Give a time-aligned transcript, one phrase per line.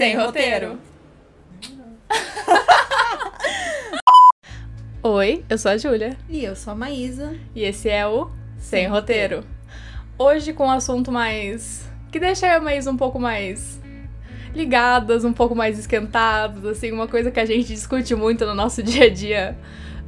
[0.00, 0.78] Sem roteiro.
[5.02, 6.16] Oi, eu sou a Júlia.
[6.26, 7.36] E eu sou a Maísa.
[7.54, 9.40] E esse é o Sem, Sem roteiro.
[9.40, 9.54] roteiro.
[10.18, 11.86] Hoje com um assunto mais.
[12.10, 13.78] que deixa a Maísa um pouco mais
[14.54, 18.80] ligadas, um pouco mais esquentadas, assim, uma coisa que a gente discute muito no nosso
[18.82, 19.54] dia a dia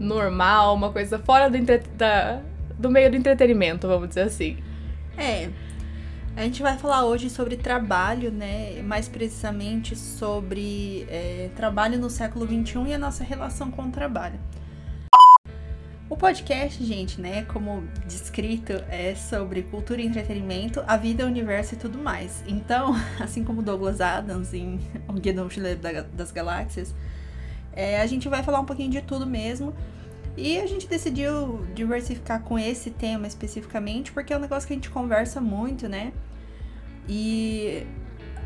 [0.00, 1.82] normal, uma coisa fora do, entre...
[1.98, 2.40] da...
[2.78, 4.56] do meio do entretenimento, vamos dizer assim.
[5.18, 5.50] É,
[6.34, 8.80] a gente vai falar hoje sobre trabalho, né?
[8.82, 14.40] Mais precisamente sobre é, trabalho no século XXI e a nossa relação com o trabalho.
[16.08, 21.74] O podcast, gente, né, como descrito, é sobre cultura e entretenimento, a vida, o universo
[21.74, 22.44] e tudo mais.
[22.46, 24.78] Então, assim como Douglas Adams em
[25.08, 25.80] O Guia do Mochileiro
[26.12, 26.94] das Galáxias,
[27.72, 29.74] é, a gente vai falar um pouquinho de tudo mesmo.
[30.36, 34.76] E a gente decidiu diversificar com esse tema especificamente, porque é um negócio que a
[34.76, 36.12] gente conversa muito, né?
[37.08, 37.86] E,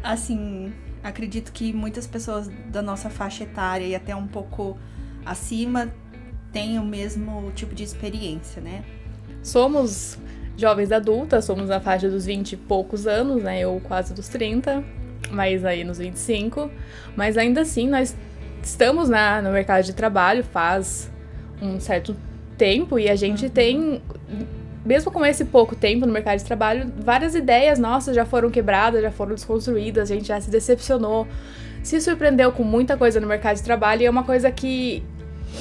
[0.03, 4.79] assim, acredito que muitas pessoas da nossa faixa etária e até um pouco
[5.25, 5.93] acima
[6.53, 8.85] têm o mesmo tipo de experiência, né?
[9.43, 10.19] Somos
[10.57, 13.61] jovens adultas, somos na faixa dos 20 e poucos anos, né?
[13.61, 14.83] Eu quase dos 30,
[15.31, 16.71] mas aí nos 25.
[17.15, 18.17] Mas ainda assim, nós
[18.63, 21.11] estamos na, no mercado de trabalho faz
[21.61, 22.17] um certo
[22.57, 23.51] tempo e a gente uhum.
[23.51, 24.03] tem,
[24.87, 29.03] mesmo com esse pouco tempo no mercado de trabalho, várias ideias nossas já foram quebradas,
[29.03, 31.27] já foram desconstruídas, a gente já se decepcionou,
[31.83, 35.03] se surpreendeu com muita coisa no mercado de trabalho e é uma coisa que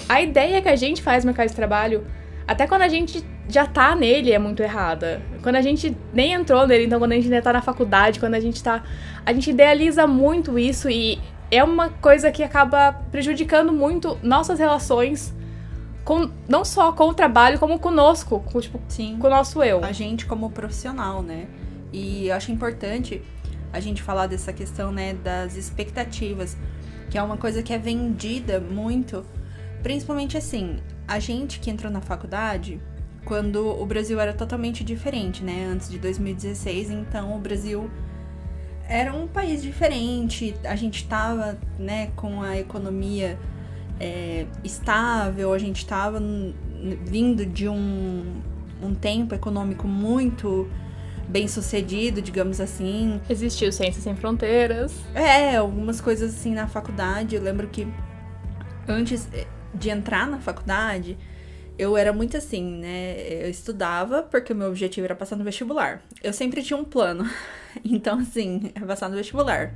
[0.08, 2.06] a ideia que a gente faz no mercado de trabalho,
[2.48, 5.22] até quando a gente já tá nele, é muito errada.
[5.42, 8.36] Quando a gente nem entrou nele, então quando a gente ainda tá na faculdade, quando
[8.36, 8.84] a gente tá.
[9.26, 11.20] A gente idealiza muito isso e
[11.52, 15.34] é uma coisa que acaba prejudicando muito nossas relações
[16.06, 19.84] com, não só com o trabalho, como conosco, com, tipo, Sim, com o nosso eu.
[19.84, 21.48] A gente como profissional, né?
[21.92, 23.22] E eu acho importante
[23.74, 26.56] a gente falar dessa questão, né, das expectativas,
[27.10, 29.26] que é uma coisa que é vendida muito,
[29.82, 32.80] principalmente assim, a gente que entrou na faculdade,
[33.26, 37.90] quando o Brasil era totalmente diferente, né, antes de 2016, então o Brasil
[38.88, 43.38] era um país diferente, a gente estava, né, com a economia
[44.00, 46.22] é, estável, a gente estava
[47.06, 48.42] vindo de um,
[48.82, 50.70] um tempo econômico muito
[51.28, 53.20] bem sucedido, digamos assim.
[53.30, 54.94] Existiu Ciências Sem Fronteiras.
[55.14, 57.36] É, algumas coisas assim na faculdade.
[57.36, 57.88] Eu lembro que
[58.88, 61.18] antes é, de entrar na faculdade,
[61.78, 63.16] eu era muito assim, né?
[63.44, 66.02] Eu estudava porque o meu objetivo era passar no vestibular.
[66.24, 67.30] Eu sempre tinha um plano.
[67.84, 69.74] Então, assim, é passar no vestibular.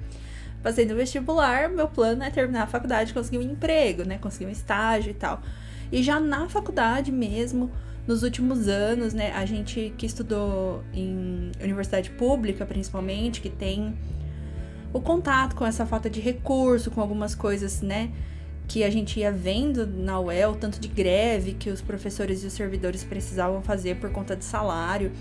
[0.63, 4.17] No vestibular, meu plano é terminar a faculdade, conseguir um emprego, né?
[4.17, 5.41] Conseguir um estágio e tal.
[5.91, 7.71] E já na faculdade mesmo,
[8.05, 9.31] nos últimos anos, né?
[9.31, 13.97] A gente que estudou em universidade pública, principalmente, que tem
[14.91, 18.11] o contato com essa falta de recurso, com algumas coisas, né?
[18.67, 22.53] Que a gente ia vendo na UEL, tanto de greve que os professores e os
[22.53, 25.11] servidores precisavam fazer por conta de salário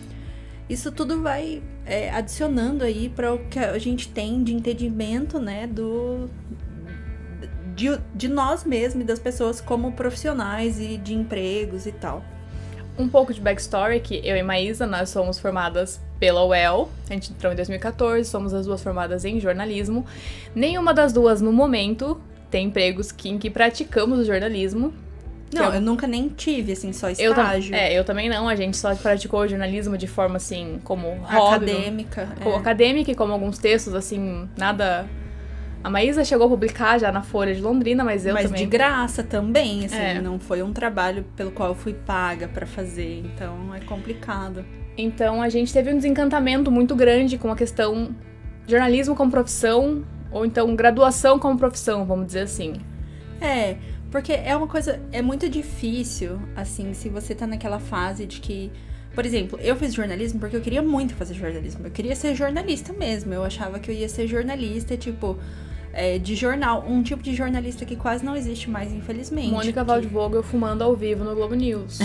[0.68, 5.66] isso tudo vai é, adicionando aí para o que a gente tem de entendimento, né,
[5.66, 6.28] do
[7.74, 12.24] de, de nós mesmos e das pessoas como profissionais e de empregos e tal.
[12.98, 17.30] Um pouco de backstory que eu e Maísa, nós somos formadas pela UEL, a gente
[17.30, 20.04] entrou em 2014, somos as duas formadas em jornalismo.
[20.52, 24.92] Nenhuma das duas, no momento, tem empregos que, em que praticamos o jornalismo,
[25.52, 25.74] não, eu...
[25.74, 27.74] eu nunca nem tive, assim, só estágio.
[27.74, 28.48] Eu, é, eu também não.
[28.48, 31.70] A gente só praticou jornalismo de forma, assim, como hobby.
[31.72, 32.28] Acadêmica.
[32.42, 32.58] Como é.
[32.58, 35.06] acadêmica e como alguns textos, assim, nada...
[35.82, 38.60] A Maísa chegou a publicar já na Folha de Londrina, mas eu mas também...
[38.60, 39.96] Mas de graça também, assim.
[39.96, 40.20] É.
[40.20, 43.22] Não foi um trabalho pelo qual eu fui paga para fazer.
[43.24, 44.64] Então, é complicado.
[44.96, 48.14] Então, a gente teve um desencantamento muito grande com a questão
[48.66, 52.74] jornalismo como profissão, ou então graduação como profissão, vamos dizer assim.
[53.40, 53.76] É,
[54.10, 55.00] porque é uma coisa.
[55.12, 58.70] É muito difícil, assim, se você tá naquela fase de que.
[59.14, 61.86] Por exemplo, eu fiz jornalismo porque eu queria muito fazer jornalismo.
[61.86, 63.34] Eu queria ser jornalista mesmo.
[63.34, 65.36] Eu achava que eu ia ser jornalista, tipo,
[65.92, 66.84] é, de jornal.
[66.86, 69.50] Um tipo de jornalista que quase não existe mais, infelizmente.
[69.50, 70.06] Mônica porque...
[70.08, 71.98] Waldvogel fumando ao vivo no Globo News.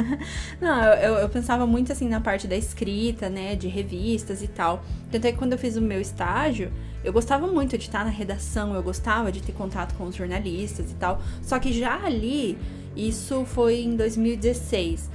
[0.60, 3.56] não, eu, eu pensava muito assim na parte da escrita, né?
[3.56, 4.84] De revistas e tal.
[5.10, 6.70] Tanto é que quando eu fiz o meu estágio
[7.04, 10.90] eu gostava muito de estar na redação, eu gostava de ter contato com os jornalistas
[10.90, 11.20] e tal.
[11.42, 12.58] Só que já ali,
[12.96, 15.10] isso foi em 2016.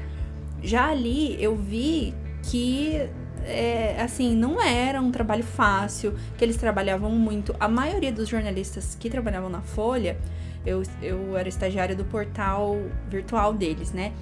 [0.62, 2.13] Já ali eu vi
[2.44, 3.09] que
[3.44, 7.56] é, assim, não era um trabalho fácil, que eles trabalhavam muito.
[7.59, 10.18] A maioria dos jornalistas que trabalhavam na Folha,
[10.65, 12.77] eu, eu era estagiária do portal
[13.09, 14.13] virtual deles, né?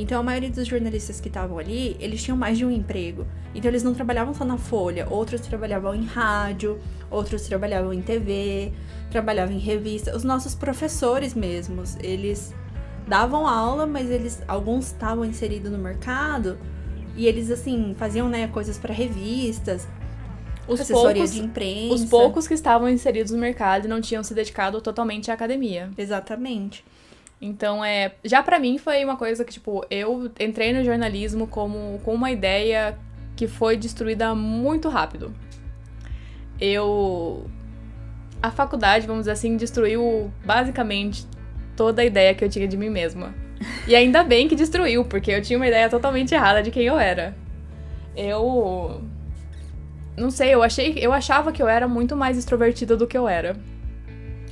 [0.00, 3.26] Então a maioria dos jornalistas que estavam ali, eles tinham mais de um emprego.
[3.52, 6.78] Então eles não trabalhavam só na Folha, outros trabalhavam em rádio,
[7.10, 8.72] outros trabalhavam em TV,
[9.10, 10.16] trabalhavam em revista.
[10.16, 12.54] Os nossos professores mesmos, eles
[13.08, 16.56] davam aula, mas eles alguns estavam inseridos no mercado
[17.16, 19.88] e eles assim faziam né, coisas para revistas,
[20.68, 21.94] Os assessoria poucos, de imprensa.
[21.94, 25.90] os poucos que estavam inseridos no mercado não tinham se dedicado totalmente à academia.
[25.98, 26.84] Exatamente.
[27.40, 32.00] Então, é, já pra mim foi uma coisa que, tipo, eu entrei no jornalismo como
[32.04, 32.98] com uma ideia
[33.36, 35.32] que foi destruída muito rápido.
[36.60, 37.48] Eu
[38.42, 41.26] a faculdade, vamos dizer assim, destruiu basicamente
[41.76, 43.34] toda a ideia que eu tinha de mim mesma.
[43.86, 46.98] E ainda bem que destruiu, porque eu tinha uma ideia totalmente errada de quem eu
[46.98, 47.36] era.
[48.16, 49.02] Eu
[50.16, 53.28] não sei, eu achei, eu achava que eu era muito mais extrovertida do que eu
[53.28, 53.56] era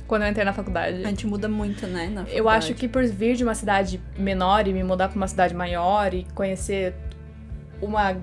[0.07, 1.03] quando eu entrei na faculdade.
[1.03, 2.11] A gente muda muito, né?
[2.31, 5.53] Eu acho que por vir de uma cidade menor e me mudar pra uma cidade
[5.53, 6.95] maior e conhecer
[7.81, 8.15] uma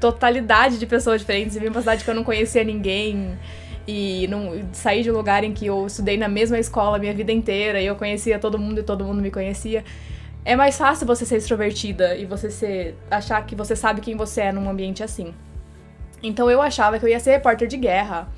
[0.00, 3.38] totalidade de pessoas diferentes e vir pra uma cidade que eu não conhecia ninguém
[3.86, 7.14] e não sair de um lugar em que eu estudei na mesma escola a minha
[7.14, 9.84] vida inteira e eu conhecia todo mundo e todo mundo me conhecia.
[10.44, 14.42] É mais fácil você ser extrovertida e você ser achar que você sabe quem você
[14.42, 15.34] é num ambiente assim.
[16.22, 18.28] Então eu achava que eu ia ser repórter de guerra.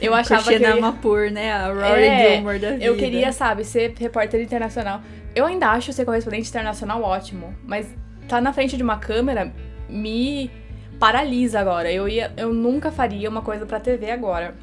[0.00, 0.80] Eu achava que eu ia...
[0.80, 1.52] Mapur, né?
[1.52, 2.84] A Rory É, Gilmore da vida.
[2.84, 5.00] Eu queria, sabe, ser repórter internacional.
[5.34, 7.86] Eu ainda acho ser correspondente internacional ótimo, mas
[8.28, 9.52] tá na frente de uma câmera
[9.88, 10.50] me
[10.98, 11.90] paralisa agora.
[11.90, 14.54] Eu ia, eu nunca faria uma coisa pra TV agora.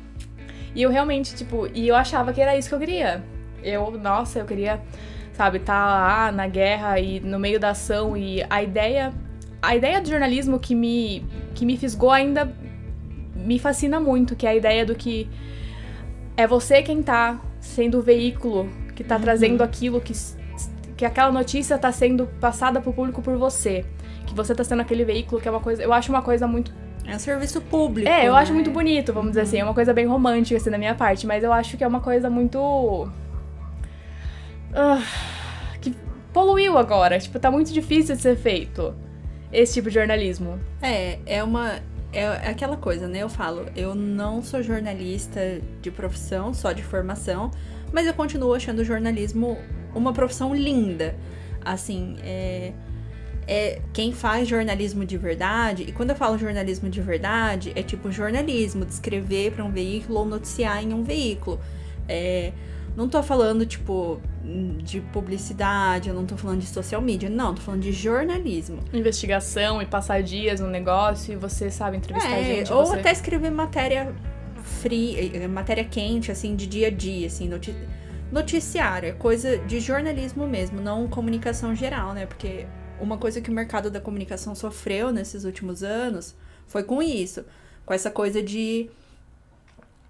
[0.75, 3.23] E eu realmente, tipo, e eu achava que era isso que eu queria.
[3.63, 4.79] Eu, nossa, eu queria,
[5.33, 9.11] sabe, tá lá na guerra e no meio da ação e a ideia,
[9.61, 11.25] a ideia do jornalismo que me
[11.55, 12.53] que me fisgou ainda
[13.47, 15.27] me fascina muito, que é a ideia do que
[16.35, 20.13] é você quem tá sendo o veículo que tá trazendo aquilo que
[20.97, 23.85] que aquela notícia tá sendo passada pro público por você,
[24.25, 26.73] que você tá sendo aquele veículo que é uma coisa, eu acho uma coisa muito
[27.05, 28.09] É um serviço público.
[28.09, 28.39] é, eu né?
[28.39, 29.59] acho muito bonito, vamos dizer assim.
[29.59, 31.25] É uma coisa bem romântica, assim, da minha parte.
[31.25, 33.07] Mas eu acho que é uma coisa muito.
[34.73, 35.01] Ah,
[35.79, 35.95] que
[36.33, 37.17] poluiu agora.
[37.17, 38.93] Tipo, tá muito difícil de ser feito.
[39.53, 40.59] Esse tipo de jornalismo.
[40.81, 41.79] É, é uma.
[42.19, 43.19] É aquela coisa, né?
[43.21, 47.51] Eu falo, eu não sou jornalista de profissão, só de formação,
[47.93, 49.55] mas eu continuo achando o jornalismo
[49.93, 51.15] uma profissão linda.
[51.63, 52.73] Assim, é.
[53.49, 58.11] É quem faz jornalismo de verdade, e quando eu falo jornalismo de verdade, é tipo
[58.11, 61.57] jornalismo, de escrever para um veículo ou noticiar em um veículo.
[62.09, 62.51] É,
[62.97, 64.19] não tô falando, tipo,
[64.83, 68.79] de publicidade, eu não tô falando de social media, não, tô falando de jornalismo.
[68.91, 72.73] Investigação e passar dias no negócio e você, sabe, entrevistar É, gente.
[72.73, 72.99] ou você...
[72.99, 74.15] até escrever matéria
[74.63, 77.75] fria, matéria quente, assim, de dia a dia, assim, noti
[78.31, 82.25] noticiário, é coisa de jornalismo mesmo, não comunicação geral, né?
[82.25, 82.65] Porque
[82.99, 86.35] uma coisa que o mercado da comunicação sofreu nesses últimos anos
[86.65, 87.45] foi com isso,
[87.85, 88.89] com essa coisa de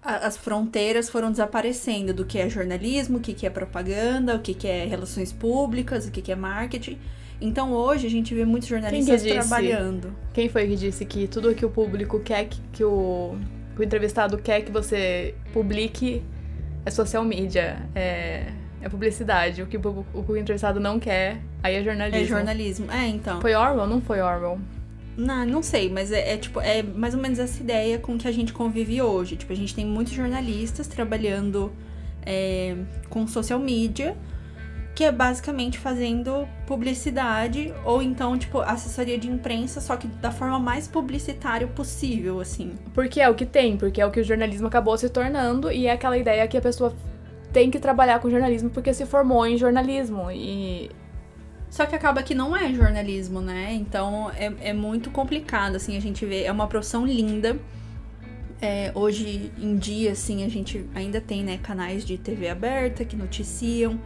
[0.08, 4.54] as fronteiras foram desaparecendo do que é jornalismo, o que, que é propaganda, o que,
[4.54, 6.98] que é relações públicas, o que, que é marketing.
[7.40, 9.34] Então hoje a gente vê muitos jornalistas disse?
[9.34, 10.12] trabalhando.
[10.32, 13.36] Quem foi que disse que tudo que o público quer que, que o,
[13.76, 16.22] que o entrevistado quer que você publique
[16.86, 18.46] é social media, é,
[18.80, 19.62] é publicidade.
[19.62, 22.24] O que o, o que o entrevistado não quer, aí é jornalismo.
[22.24, 22.90] É jornalismo.
[22.90, 23.40] É, então.
[23.42, 23.86] Foi Orwell?
[23.86, 24.58] Não foi Orwell.
[25.18, 28.28] Não, não sei, mas é, é, tipo, é mais ou menos essa ideia com que
[28.28, 29.34] a gente convive hoje.
[29.34, 31.72] Tipo, a gente tem muitos jornalistas trabalhando
[32.24, 32.76] é,
[33.10, 34.16] com social media,
[34.94, 40.60] que é basicamente fazendo publicidade ou então, tipo, assessoria de imprensa, só que da forma
[40.60, 42.74] mais publicitária possível, assim.
[42.94, 45.88] Porque é o que tem, porque é o que o jornalismo acabou se tornando e
[45.88, 46.94] é aquela ideia que a pessoa
[47.52, 50.30] tem que trabalhar com jornalismo porque se formou em jornalismo.
[50.30, 50.92] E
[51.70, 53.72] Só que acaba que não é jornalismo, né?
[53.74, 56.44] Então é, é muito complicado, assim, a gente vê.
[56.44, 57.56] É uma profissão linda.
[58.60, 63.14] É, hoje em dia, assim, a gente ainda tem, né, canais de TV aberta que
[63.14, 64.00] noticiam.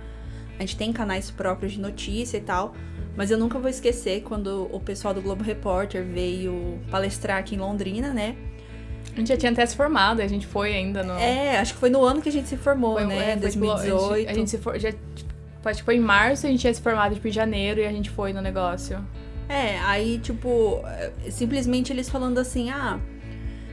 [0.58, 2.74] A gente tem canais próprios de notícia e tal.
[3.16, 7.58] Mas eu nunca vou esquecer quando o pessoal do Globo Repórter veio palestrar aqui em
[7.58, 8.36] Londrina, né?
[9.14, 11.12] a gente já tinha até se formado, a gente foi ainda no.
[11.14, 13.32] É, acho que foi no ano que a gente se formou, foi, né?
[13.32, 14.30] é, foi, tipo, a gente- 2018.
[14.30, 14.90] A gente, se for, já,
[15.62, 17.86] tipo, acho que foi em março, a gente tinha se formado tipo, em janeiro e
[17.86, 18.98] a gente foi no negócio.
[19.48, 22.98] É, aí, tipo, é, simplesmente eles falando assim, ah,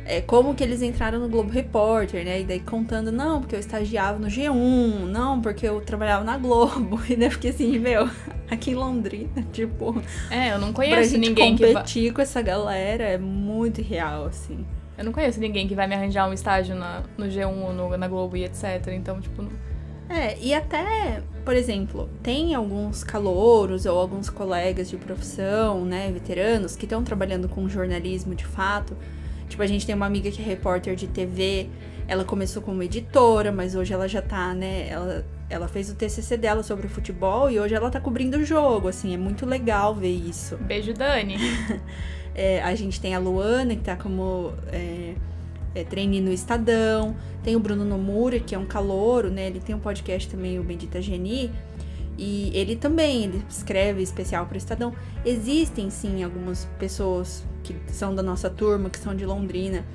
[0.05, 2.41] é, como que eles entraram no Globo Repórter, né?
[2.41, 6.99] E daí contando, não, porque eu estagiava no G1, não, porque eu trabalhava na Globo.
[7.09, 8.09] E daí fiquei assim, meu,
[8.49, 12.41] aqui em Londrina, tipo, É, eu não pra conheço gente ninguém que competir com essa
[12.41, 14.65] galera é muito real, assim.
[14.97, 17.97] Eu não conheço ninguém que vai me arranjar um estágio na, no G1 ou no-
[17.97, 18.87] na Globo e etc.
[18.93, 19.51] Então, tipo, não,
[20.09, 26.75] É, e até, por exemplo, tem alguns calouros ou alguns colegas de profissão, né, veteranos,
[26.75, 28.95] que estão trabalhando com jornalismo de fato.
[29.47, 31.67] Tipo, a gente tem uma amiga que é repórter de TV,
[32.07, 36.37] ela começou como editora, mas hoje ela já tá, né, ela, ela fez o TCC
[36.37, 40.09] dela sobre futebol e hoje ela tá cobrindo o jogo, assim, é muito legal ver
[40.09, 40.57] isso.
[40.57, 41.37] Beijo, Dani.
[42.35, 45.15] é, a gente tem a Luana, que tá como é,
[45.73, 47.15] é, treine no Estadão.
[47.43, 49.47] Tem o Bruno Nomura, que é um calouro, né?
[49.47, 51.51] Ele tem um podcast também, o Bendita Geni.
[52.17, 54.93] E ele também, ele escreve especial para o Estadão.
[55.23, 59.85] Existem, sim, algumas pessoas que são da nossa turma, que são de Londrina.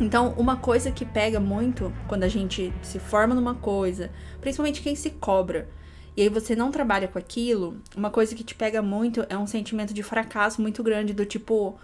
[0.00, 4.96] Então, uma coisa que pega muito quando a gente se forma numa coisa, principalmente quem
[4.96, 5.68] se cobra,
[6.16, 9.46] e aí você não trabalha com aquilo, uma coisa que te pega muito é um
[9.46, 11.78] sentimento de fracasso muito grande, do tipo,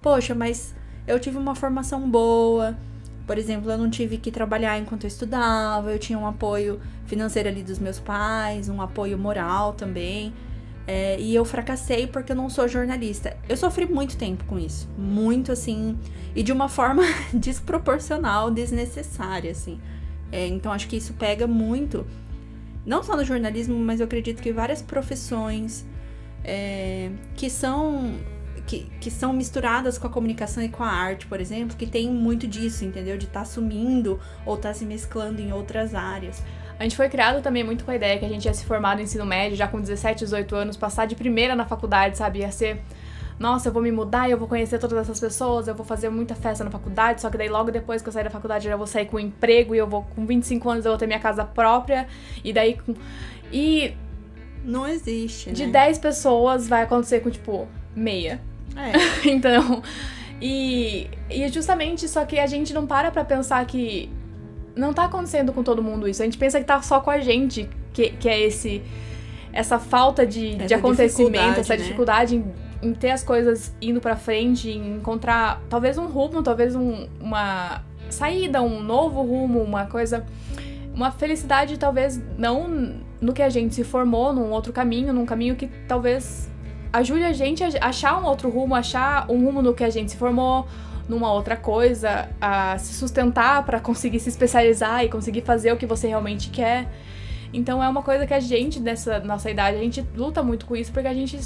[0.00, 0.74] poxa, mas
[1.06, 2.76] eu tive uma formação boa.
[3.26, 7.48] Por exemplo, eu não tive que trabalhar enquanto eu estudava, eu tinha um apoio financeiro
[7.48, 10.32] ali dos meus pais, um apoio moral também.
[10.86, 13.36] É, e eu fracassei porque eu não sou jornalista.
[13.48, 14.88] Eu sofri muito tempo com isso.
[14.96, 15.98] Muito assim.
[16.34, 17.02] E de uma forma
[17.34, 19.80] desproporcional, desnecessária, assim.
[20.30, 22.06] É, então acho que isso pega muito.
[22.84, 25.84] Não só no jornalismo, mas eu acredito que várias profissões
[26.44, 28.14] é, que são
[28.66, 32.10] que, que são misturadas com a comunicação e com a arte, por exemplo, que tem
[32.10, 33.16] muito disso, entendeu?
[33.16, 36.42] De estar tá sumindo ou estar tá se mesclando em outras áreas.
[36.78, 38.96] A gente foi criado também muito com a ideia que a gente ia se formar
[38.96, 42.40] no ensino médio, já com 17, 18 anos, passar de primeira na faculdade, sabe?
[42.40, 42.82] Ia ser
[43.38, 46.08] nossa, eu vou me mudar e eu vou conhecer todas essas pessoas, eu vou fazer
[46.08, 48.70] muita festa na faculdade, só que daí logo depois que eu sair da faculdade eu
[48.70, 51.06] já vou sair com um emprego e eu vou com 25 anos eu vou ter
[51.06, 52.08] minha casa própria
[52.42, 52.94] e daí com
[53.52, 53.94] e
[54.64, 55.72] não existe, De né?
[55.72, 58.40] 10 pessoas vai acontecer com tipo meia.
[58.74, 58.92] É.
[59.28, 59.82] então,
[60.40, 64.10] e, e justamente só que a gente não para pra pensar que
[64.74, 66.22] não tá acontecendo com todo mundo isso.
[66.22, 68.82] A gente pensa que tá só com a gente, que, que é esse
[69.52, 71.82] essa falta de, essa de acontecimento, essa né?
[71.82, 76.76] dificuldade em, em, ter as coisas indo pra frente, em encontrar talvez um rumo, talvez
[76.76, 80.26] um, uma saída, um novo rumo, uma coisa.
[80.94, 85.54] Uma felicidade, talvez, não no que a gente se formou, num outro caminho, num caminho
[85.56, 86.50] que talvez
[86.92, 90.12] ajude a gente a achar um outro rumo, achar um rumo no que a gente
[90.12, 90.66] se formou,
[91.08, 95.86] numa outra coisa, a se sustentar para conseguir se especializar e conseguir fazer o que
[95.86, 96.88] você realmente quer.
[97.52, 100.74] Então é uma coisa que a gente, nessa nossa idade, a gente luta muito com
[100.76, 101.38] isso porque a gente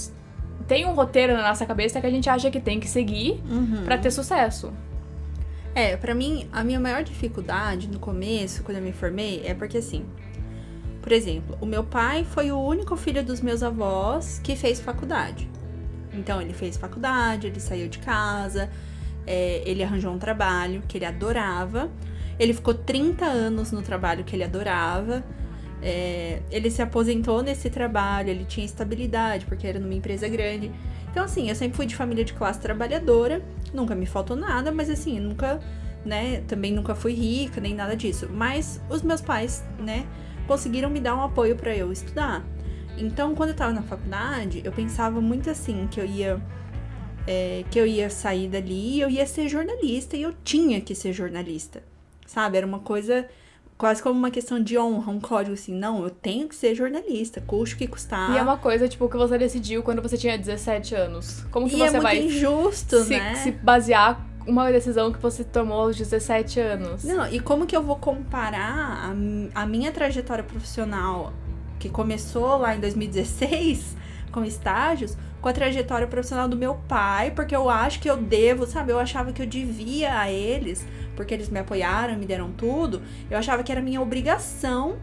[0.66, 3.82] tem um roteiro na nossa cabeça que a gente acha que tem que seguir uhum.
[3.84, 4.72] para ter sucesso.
[5.74, 9.78] É, para mim, a minha maior dificuldade no começo, quando eu me formei, é porque
[9.78, 10.04] assim,
[11.02, 15.48] por exemplo, o meu pai foi o único filho dos meus avós que fez faculdade.
[16.12, 18.68] Então, ele fez faculdade, ele saiu de casa,
[19.26, 21.90] é, ele arranjou um trabalho que ele adorava.
[22.38, 25.24] Ele ficou 30 anos no trabalho que ele adorava.
[25.82, 30.70] É, ele se aposentou nesse trabalho, ele tinha estabilidade, porque era numa empresa grande.
[31.10, 33.42] Então, assim, eu sempre fui de família de classe trabalhadora,
[33.72, 35.58] nunca me faltou nada, mas assim, nunca,
[36.04, 38.28] né, também nunca fui rica, nem nada disso.
[38.30, 40.06] Mas os meus pais, né,
[40.50, 42.44] conseguiram me dar um apoio para eu estudar.
[42.98, 46.42] Então, quando eu tava na faculdade, eu pensava muito assim, que eu ia
[47.24, 50.92] é, que eu ia sair dali e eu ia ser jornalista e eu tinha que
[50.92, 51.84] ser jornalista.
[52.26, 52.56] Sabe?
[52.56, 53.28] Era uma coisa
[53.78, 57.40] quase como uma questão de honra, um código assim, não, eu tenho que ser jornalista,
[57.40, 58.34] custe o que custar.
[58.34, 61.44] E é uma coisa, tipo, que você decidiu quando você tinha 17 anos.
[61.52, 63.36] Como que e você é muito vai injusto, se, né?
[63.36, 67.04] se basear uma decisão que você tomou aos 17 anos.
[67.04, 69.12] Não, e como que eu vou comparar
[69.54, 71.32] a, a minha trajetória profissional,
[71.78, 73.96] que começou lá em 2016,
[74.30, 78.66] com estágios, com a trajetória profissional do meu pai, porque eu acho que eu devo,
[78.66, 78.92] sabe?
[78.92, 83.02] Eu achava que eu devia a eles, porque eles me apoiaram, me deram tudo.
[83.30, 84.98] Eu achava que era minha obrigação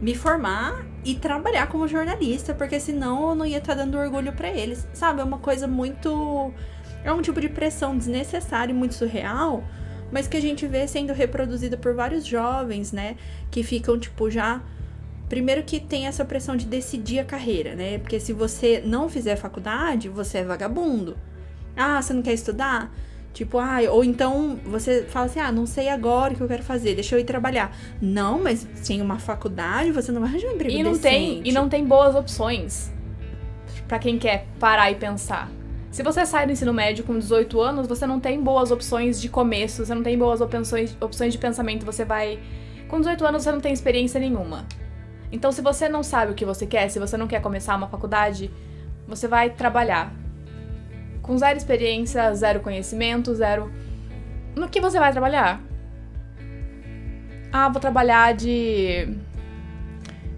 [0.00, 4.48] me formar e trabalhar como jornalista, porque senão eu não ia estar dando orgulho para
[4.48, 4.86] eles.
[4.92, 5.20] Sabe?
[5.20, 6.52] É uma coisa muito
[7.04, 9.62] é um tipo de pressão desnecessária e muito surreal,
[10.10, 13.16] mas que a gente vê sendo reproduzida por vários jovens, né?
[13.50, 14.62] Que ficam, tipo, já.
[15.28, 17.98] Primeiro que tem essa pressão de decidir a carreira, né?
[17.98, 21.16] Porque se você não fizer faculdade, você é vagabundo.
[21.76, 22.92] Ah, você não quer estudar?
[23.32, 26.62] Tipo, ah, ou então você fala assim: ah, não sei agora o que eu quero
[26.62, 27.76] fazer, deixa eu ir trabalhar.
[28.00, 31.42] Não, mas sem uma faculdade você não vai arranjar um emprego e não decente.
[31.42, 32.92] Tem, e não tem boas opções
[33.88, 35.50] para quem quer parar e pensar.
[35.94, 39.28] Se você sai do ensino médio com 18 anos, você não tem boas opções de
[39.28, 42.40] começo, você não tem boas opções, opções de pensamento, você vai.
[42.88, 44.66] Com 18 anos você não tem experiência nenhuma.
[45.30, 47.86] Então, se você não sabe o que você quer, se você não quer começar uma
[47.86, 48.50] faculdade,
[49.06, 50.12] você vai trabalhar.
[51.22, 53.70] Com zero experiência, zero conhecimento, zero.
[54.56, 55.62] No que você vai trabalhar?
[57.52, 59.16] Ah, vou trabalhar de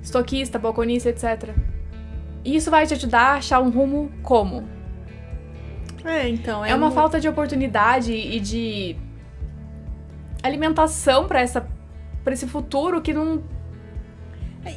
[0.02, 1.54] estoquista, balconista, etc.
[2.44, 4.75] E isso vai te ajudar a achar um rumo como?
[6.06, 6.64] É, então.
[6.64, 8.96] É, uma falta de oportunidade e de
[10.42, 11.68] alimentação para essa
[12.22, 13.42] para esse futuro que não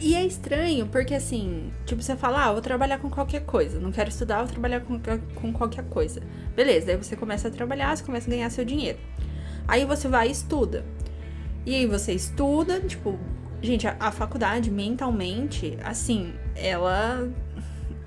[0.01, 3.91] e é estranho, porque assim, tipo, você fala, ah, vou trabalhar com qualquer coisa, não
[3.91, 5.00] quero estudar, vou trabalhar com,
[5.33, 6.21] com qualquer coisa.
[6.55, 9.00] Beleza, aí você começa a trabalhar, você começa a ganhar seu dinheiro.
[9.67, 10.86] Aí você vai e estuda.
[11.65, 13.17] E aí você estuda, tipo,
[13.63, 17.27] gente, a, a faculdade mentalmente, assim, ela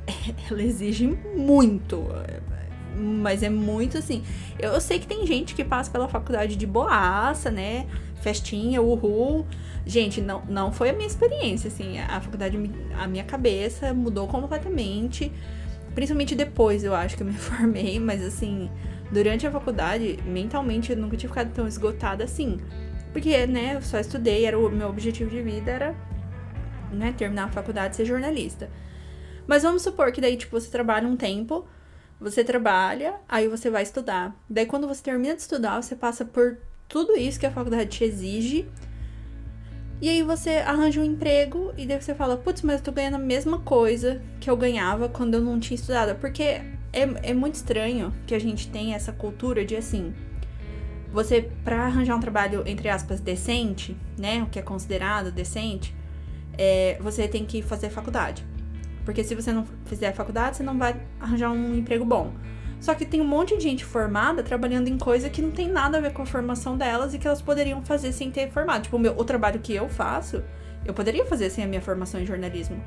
[0.48, 2.06] ela exige muito.
[2.96, 4.22] Mas é muito assim.
[4.58, 7.86] Eu, sei que tem gente que passa pela faculdade de boaça, né?
[8.20, 9.46] Festinha, uhul.
[9.84, 11.98] Gente, não, não foi a minha experiência, assim.
[11.98, 12.58] A faculdade,
[12.98, 15.32] a minha cabeça mudou completamente.
[15.94, 18.70] Principalmente depois, eu acho que eu me formei, mas assim,
[19.10, 22.58] durante a faculdade, mentalmente eu nunca tinha ficado tão esgotada assim.
[23.12, 25.94] Porque, né, eu só estudei, era o meu objetivo de vida era,
[26.90, 28.70] né, terminar a faculdade e ser jornalista.
[29.46, 31.66] Mas vamos supor que daí, tipo, você trabalha um tempo,
[32.22, 34.34] você trabalha, aí você vai estudar.
[34.48, 38.04] Daí, quando você termina de estudar, você passa por tudo isso que a faculdade te
[38.04, 38.68] exige.
[40.00, 43.14] E aí você arranja um emprego e daí você fala, putz, mas eu tô ganhando
[43.14, 46.18] a mesma coisa que eu ganhava quando eu não tinha estudado.
[46.18, 46.70] Porque é,
[47.22, 50.12] é muito estranho que a gente tenha essa cultura de assim.
[51.12, 54.42] Você, para arranjar um trabalho, entre aspas, decente, né?
[54.42, 55.94] O que é considerado decente,
[56.56, 58.44] é, você tem que fazer faculdade.
[59.04, 62.32] Porque se você não fizer a faculdade, você não vai arranjar um emprego bom.
[62.80, 65.98] Só que tem um monte de gente formada trabalhando em coisa que não tem nada
[65.98, 68.82] a ver com a formação delas e que elas poderiam fazer sem ter formado.
[68.82, 70.42] Tipo, o, meu, o trabalho que eu faço,
[70.84, 72.82] eu poderia fazer sem a minha formação em jornalismo.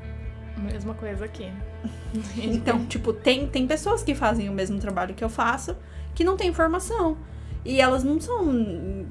[0.58, 1.50] Mesma coisa aqui.
[2.36, 5.74] então, tipo, tem, tem pessoas que fazem o mesmo trabalho que eu faço
[6.14, 7.16] que não têm formação.
[7.64, 8.44] E elas não são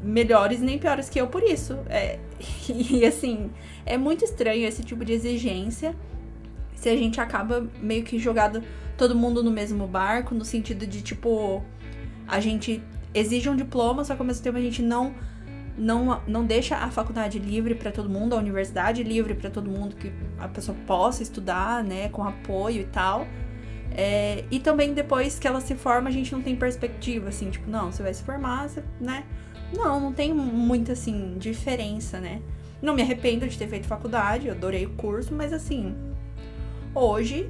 [0.03, 1.79] melhores nem piores que eu por isso.
[1.89, 2.19] É,
[2.69, 3.49] e assim,
[3.87, 5.95] é muito estranho esse tipo de exigência
[6.75, 8.61] se a gente acaba meio que jogado
[8.97, 11.63] todo mundo no mesmo barco, no sentido de tipo,
[12.27, 12.81] a gente
[13.13, 15.13] exige um diploma, só que ao mesmo tempo a gente não
[15.77, 19.95] não, não deixa a faculdade livre para todo mundo, a universidade livre para todo mundo
[19.95, 23.27] que a pessoa possa estudar, né, com apoio e tal.
[23.91, 27.69] É, e também depois que ela se forma, a gente não tem perspectiva, assim, tipo,
[27.69, 29.23] não, você vai se formar, você, né?
[29.75, 32.41] Não, não tem muita, assim, diferença, né?
[32.81, 35.95] Não me arrependo de ter feito faculdade, eu adorei o curso, mas assim,
[36.95, 37.49] hoje,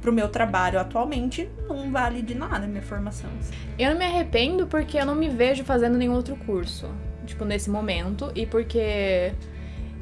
[0.00, 3.28] pro meu trabalho atualmente, não vale de nada a minha formação.
[3.78, 6.88] Eu não me arrependo porque eu não me vejo fazendo nenhum outro curso,
[7.26, 9.32] tipo, nesse momento, e porque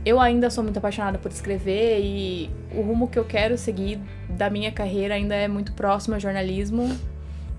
[0.04, 4.48] eu ainda sou muito apaixonada por escrever e o rumo que eu quero seguir da
[4.48, 6.96] minha carreira ainda é muito próximo ao jornalismo,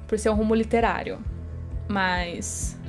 [0.08, 1.20] por ser um rumo literário.
[1.90, 2.80] Mas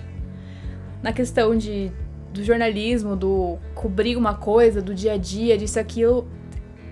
[1.03, 1.91] na questão de
[2.33, 6.29] do jornalismo, do cobrir uma coisa, do dia a dia, disso aquilo,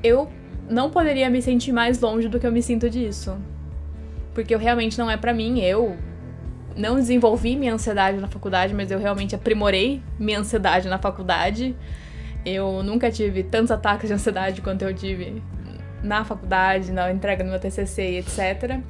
[0.03, 0.29] eu
[0.69, 3.37] não poderia me sentir mais longe do que eu me sinto disso.
[4.35, 5.97] Porque eu realmente não é para mim, eu
[6.77, 11.75] não desenvolvi minha ansiedade na faculdade, mas eu realmente aprimorei minha ansiedade na faculdade.
[12.45, 15.43] Eu nunca tive tantos ataques de ansiedade quanto eu tive
[16.03, 18.81] na faculdade, na entrega do meu TCC etc.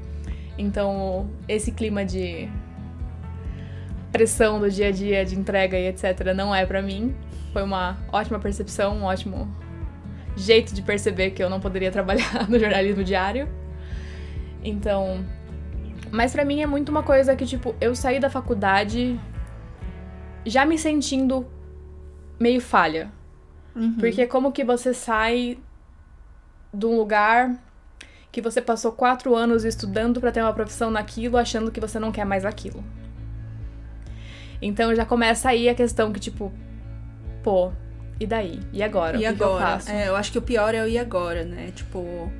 [0.58, 2.48] Então, esse clima de
[4.10, 7.14] pressão do dia a dia, de entrega e etc, não é para mim.
[7.52, 9.48] Foi uma ótima percepção, um ótimo
[10.36, 13.48] jeito de perceber que eu não poderia trabalhar no jornalismo diário.
[14.62, 15.24] Então,
[16.10, 19.18] mas para mim é muito uma coisa que tipo, eu saí da faculdade
[20.44, 21.46] já me sentindo
[22.38, 23.10] meio falha.
[23.74, 23.96] Uhum.
[23.98, 25.58] Porque como que você sai
[26.72, 27.56] de um lugar
[28.30, 32.12] que você passou quatro anos estudando para ter uma profissão naquilo, achando que você não
[32.12, 32.84] quer mais aquilo.
[34.60, 36.52] Então já começa aí a questão que, tipo,
[37.42, 37.72] pô,
[38.18, 38.60] e daí?
[38.72, 39.16] E agora?
[39.16, 39.78] E o agora?
[39.78, 39.94] Que eu?
[39.94, 41.70] É, eu acho que o pior é o e agora, né?
[41.74, 42.30] Tipo,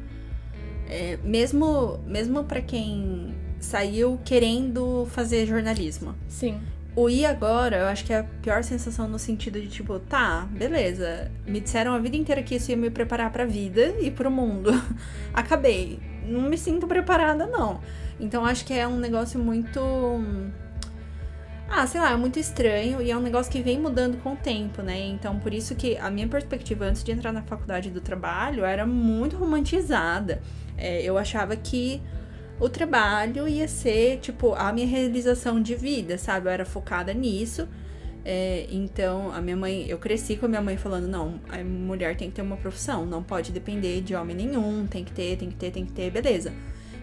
[0.88, 6.14] é, mesmo, mesmo para quem saiu querendo fazer jornalismo.
[6.28, 6.60] Sim.
[6.94, 10.48] O e agora, eu acho que é a pior sensação no sentido de tipo, tá,
[10.50, 14.30] beleza, me disseram a vida inteira que isso ia me preparar pra vida e pro
[14.30, 14.70] mundo.
[15.34, 16.00] Acabei.
[16.24, 17.80] Não me sinto preparada, não.
[18.18, 19.78] Então acho que é um negócio muito
[21.68, 24.36] ah, sei lá, é muito estranho e é um negócio que vem mudando com o
[24.36, 24.98] tempo, né?
[25.06, 28.86] Então, por isso que a minha perspectiva antes de entrar na faculdade do trabalho era
[28.86, 30.40] muito romantizada.
[30.78, 32.00] É, eu achava que
[32.60, 36.46] o trabalho ia ser, tipo, a minha realização de vida, sabe?
[36.46, 37.68] Eu era focada nisso.
[38.24, 42.16] É, então, a minha mãe, eu cresci com a minha mãe falando: não, a mulher
[42.16, 45.48] tem que ter uma profissão, não pode depender de homem nenhum, tem que ter, tem
[45.48, 46.52] que ter, tem que ter, beleza.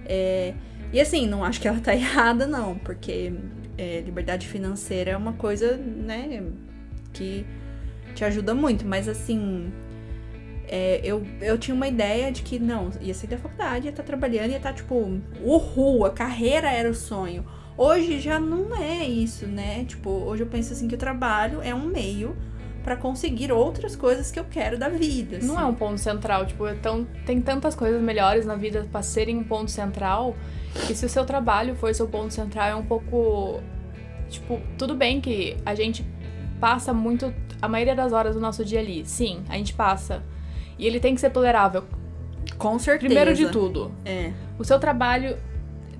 [0.05, 0.53] É,
[0.91, 3.33] e assim, não acho que ela tá errada, não, porque
[3.77, 6.43] é, liberdade financeira é uma coisa, né,
[7.11, 7.45] que
[8.13, 9.71] te ajuda muito, mas assim,
[10.67, 14.03] é, eu, eu tinha uma ideia de que, não, ia sair da faculdade, ia estar
[14.03, 17.45] tá trabalhando, ia estar, tá, tipo, uhul, a carreira era o sonho.
[17.75, 19.83] Hoje já não é isso, né?
[19.85, 22.35] Tipo, hoje eu penso assim que o trabalho é um meio
[22.83, 25.37] para conseguir outras coisas que eu quero da vida.
[25.37, 25.47] Assim.
[25.47, 29.37] Não é um ponto central, tipo, então tem tantas coisas melhores na vida para serem
[29.37, 30.35] um ponto central,
[30.87, 33.61] que se o seu trabalho for seu ponto central é um pouco
[34.29, 36.05] tipo, tudo bem que a gente
[36.59, 39.05] passa muito a maioria das horas do nosso dia ali.
[39.05, 40.23] Sim, a gente passa.
[40.77, 41.83] E ele tem que ser tolerável.
[42.57, 43.05] Com certeza.
[43.05, 43.91] Primeiro de tudo.
[44.03, 44.31] É.
[44.57, 45.37] O seu trabalho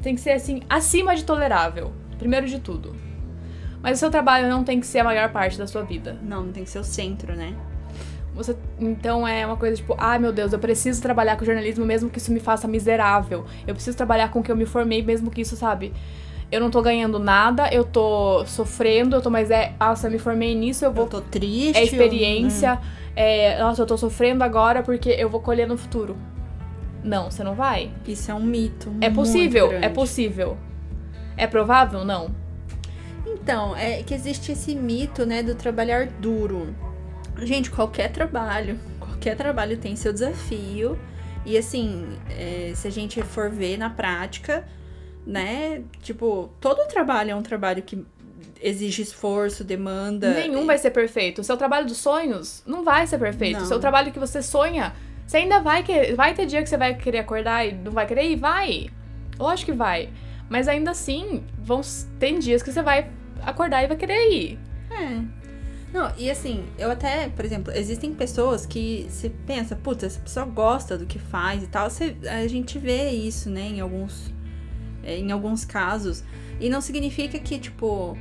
[0.01, 1.93] tem que ser assim, acima de tolerável.
[2.17, 2.95] Primeiro de tudo.
[3.81, 6.17] Mas o seu trabalho não tem que ser a maior parte da sua vida.
[6.21, 7.55] Não, não tem que ser o centro, né?
[8.35, 11.85] Você, então é uma coisa tipo, ai ah, meu Deus, eu preciso trabalhar com jornalismo
[11.85, 13.45] mesmo que isso me faça miserável.
[13.67, 15.93] Eu preciso trabalhar com o que eu me formei mesmo que isso, sabe?
[16.51, 20.19] Eu não tô ganhando nada, eu tô sofrendo, eu tô mais é, nossa, eu me
[20.19, 21.77] formei nisso, eu vou Eu tô triste.
[21.77, 22.75] É experiência.
[22.75, 23.03] Hum.
[23.15, 26.17] É, nossa, eu tô sofrendo agora porque eu vou colher no futuro.
[27.03, 27.91] Não, você não vai.
[28.07, 28.91] Isso é um mito.
[29.01, 30.57] É possível, é possível.
[31.35, 32.05] É provável?
[32.05, 32.29] Não.
[33.25, 36.73] Então, é que existe esse mito, né, do trabalhar duro.
[37.39, 40.97] Gente, qualquer trabalho, qualquer trabalho tem seu desafio.
[41.45, 44.65] E assim, é, se a gente for ver na prática,
[45.25, 48.05] né, tipo, todo trabalho é um trabalho que
[48.61, 50.33] exige esforço, demanda.
[50.33, 51.41] Nenhum vai ser perfeito.
[51.41, 53.57] O seu trabalho dos sonhos não vai ser perfeito.
[53.57, 53.65] Não.
[53.65, 54.93] O seu trabalho que você sonha
[55.25, 56.15] você ainda vai querer.
[56.15, 58.35] Vai ter dia que você vai querer acordar e não vai querer ir?
[58.35, 58.89] Vai.
[59.39, 60.09] Lógico que vai.
[60.49, 61.81] Mas ainda assim, vão
[62.19, 63.09] tem dias que você vai
[63.41, 64.59] acordar e vai querer ir.
[64.91, 65.42] É.
[65.93, 70.43] Não, e assim, eu até, por exemplo, existem pessoas que você pensa, puta, essa pessoa
[70.43, 71.87] gosta do que faz e tal.
[71.87, 74.33] Você, a gente vê isso, né, em alguns,
[75.03, 76.23] é, em alguns casos.
[76.59, 78.17] E não significa que, tipo,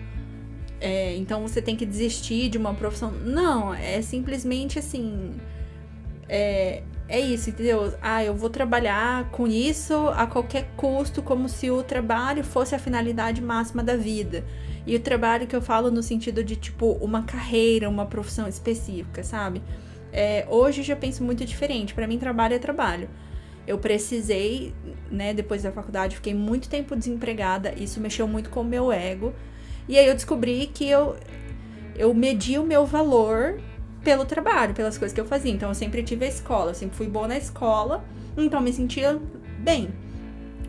[0.83, 3.11] é, então você tem que desistir de uma profissão.
[3.11, 5.33] Não, é simplesmente assim.
[6.29, 7.95] É, é isso, entendeu?
[8.03, 12.79] Ah, eu vou trabalhar com isso a qualquer custo, como se o trabalho fosse a
[12.79, 14.45] finalidade máxima da vida.
[14.87, 19.23] E o trabalho que eu falo no sentido de, tipo, uma carreira, uma profissão específica,
[19.23, 19.63] sabe?
[20.13, 21.95] É, hoje eu já penso muito diferente.
[21.95, 23.09] Para mim, trabalho é trabalho.
[23.67, 24.75] Eu precisei,
[25.11, 27.73] né, depois da faculdade, fiquei muito tempo desempregada.
[27.77, 29.33] Isso mexeu muito com o meu ego.
[29.89, 31.17] E aí eu descobri que eu,
[31.97, 33.61] eu medi o meu valor
[34.03, 35.53] pelo trabalho, pelas coisas que eu fazia.
[35.53, 38.05] Então eu sempre tive a escola, eu sempre fui boa na escola,
[38.37, 39.19] então me sentia
[39.59, 39.91] bem.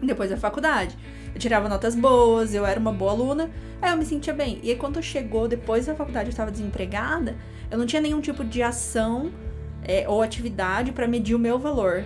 [0.01, 0.97] Depois da faculdade,
[1.33, 3.49] eu tirava notas boas, eu era uma boa aluna,
[3.81, 4.59] aí eu me sentia bem.
[4.63, 7.35] E aí quando chegou depois da faculdade, eu estava desempregada,
[7.71, 9.31] eu não tinha nenhum tipo de ação
[9.83, 12.03] é, ou atividade para medir o meu valor.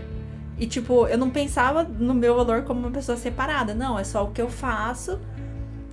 [0.57, 4.23] E tipo, eu não pensava no meu valor como uma pessoa separada, não, é só
[4.23, 5.19] o que eu faço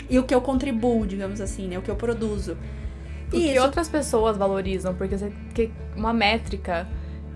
[0.08, 2.56] e o que eu contribuo, digamos assim, né, o que eu produzo.
[3.28, 6.86] O que outras pessoas valorizam, porque você que uma métrica.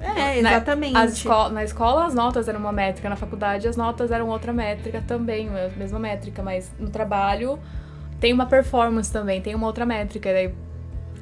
[0.01, 0.93] É, exatamente.
[0.93, 4.53] Na, esco na escola as notas eram uma métrica, na faculdade as notas eram outra
[4.53, 7.59] métrica também, a mesma métrica, mas no trabalho
[8.21, 10.33] tem uma performance também, tem uma outra métrica.
[10.33, 10.53] Daí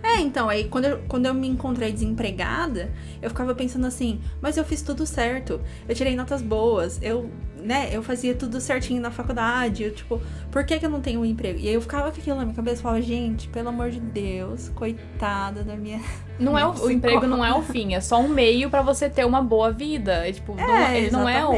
[0.02, 4.56] é, então, aí quando eu, quando eu me encontrei desempregada, eu ficava pensando assim, mas
[4.56, 5.60] eu fiz tudo certo.
[5.88, 7.28] Eu tirei notas boas, eu,
[7.66, 9.83] né, eu fazia tudo certinho na faculdade.
[9.83, 11.59] Eu, tipo, por que, que eu não tenho um emprego?
[11.59, 13.98] E aí eu ficava com aquilo na minha cabeça e falava, gente, pelo amor de
[13.98, 16.00] Deus, coitada da minha.
[16.38, 19.09] Não é o, o emprego não é o fim, é só um meio para você
[19.09, 20.29] ter uma boa vida.
[20.29, 21.52] É, tipo, é, não, ele não é o,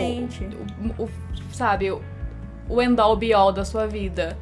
[0.96, 1.10] o, o
[1.52, 2.00] sabe, o,
[2.68, 4.38] o end all be all da sua vida.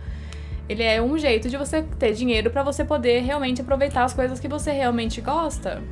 [0.69, 4.39] Ele é um jeito de você ter dinheiro para você poder realmente aproveitar as coisas
[4.39, 5.83] que você realmente gosta.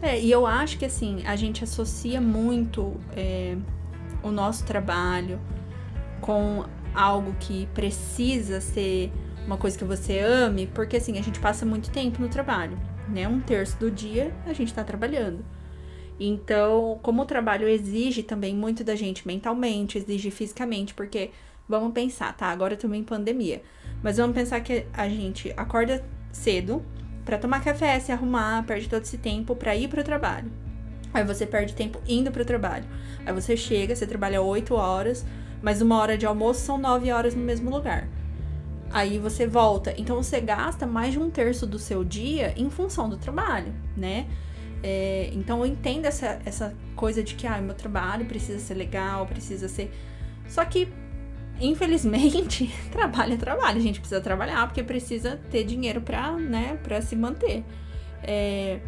[0.00, 3.56] É, e eu acho que assim, a gente associa muito é,
[4.28, 5.40] o nosso trabalho
[6.20, 6.64] com
[6.94, 9.12] algo que precisa ser
[9.46, 13.26] uma coisa que você ame, porque assim, a gente passa muito tempo no trabalho, né?
[13.26, 15.44] Um terço do dia a gente tá trabalhando.
[16.20, 21.30] Então, como o trabalho exige também muito da gente mentalmente, exige fisicamente, porque
[21.68, 22.46] vamos pensar, tá?
[22.46, 23.62] Agora também pandemia.
[24.02, 26.84] Mas vamos pensar que a gente acorda cedo
[27.24, 30.50] para tomar café, se arrumar, perde todo esse tempo para ir para o trabalho.
[31.12, 32.84] Aí você perde tempo indo para o trabalho.
[33.24, 35.24] Aí você chega, você trabalha 8 horas,
[35.62, 38.08] mas uma hora de almoço são 9 horas no mesmo lugar.
[38.90, 39.94] Aí você volta.
[39.96, 44.26] Então você gasta mais de um terço do seu dia em função do trabalho, né?
[44.82, 49.26] É, então eu entendo essa, essa coisa de que ah, meu trabalho precisa ser legal,
[49.26, 49.92] precisa ser.
[50.46, 50.88] Só que
[51.60, 53.78] infelizmente, trabalho é trabalho.
[53.78, 57.64] A gente precisa trabalhar porque precisa ter dinheiro pra, né, se manter.
[58.22, 58.78] É,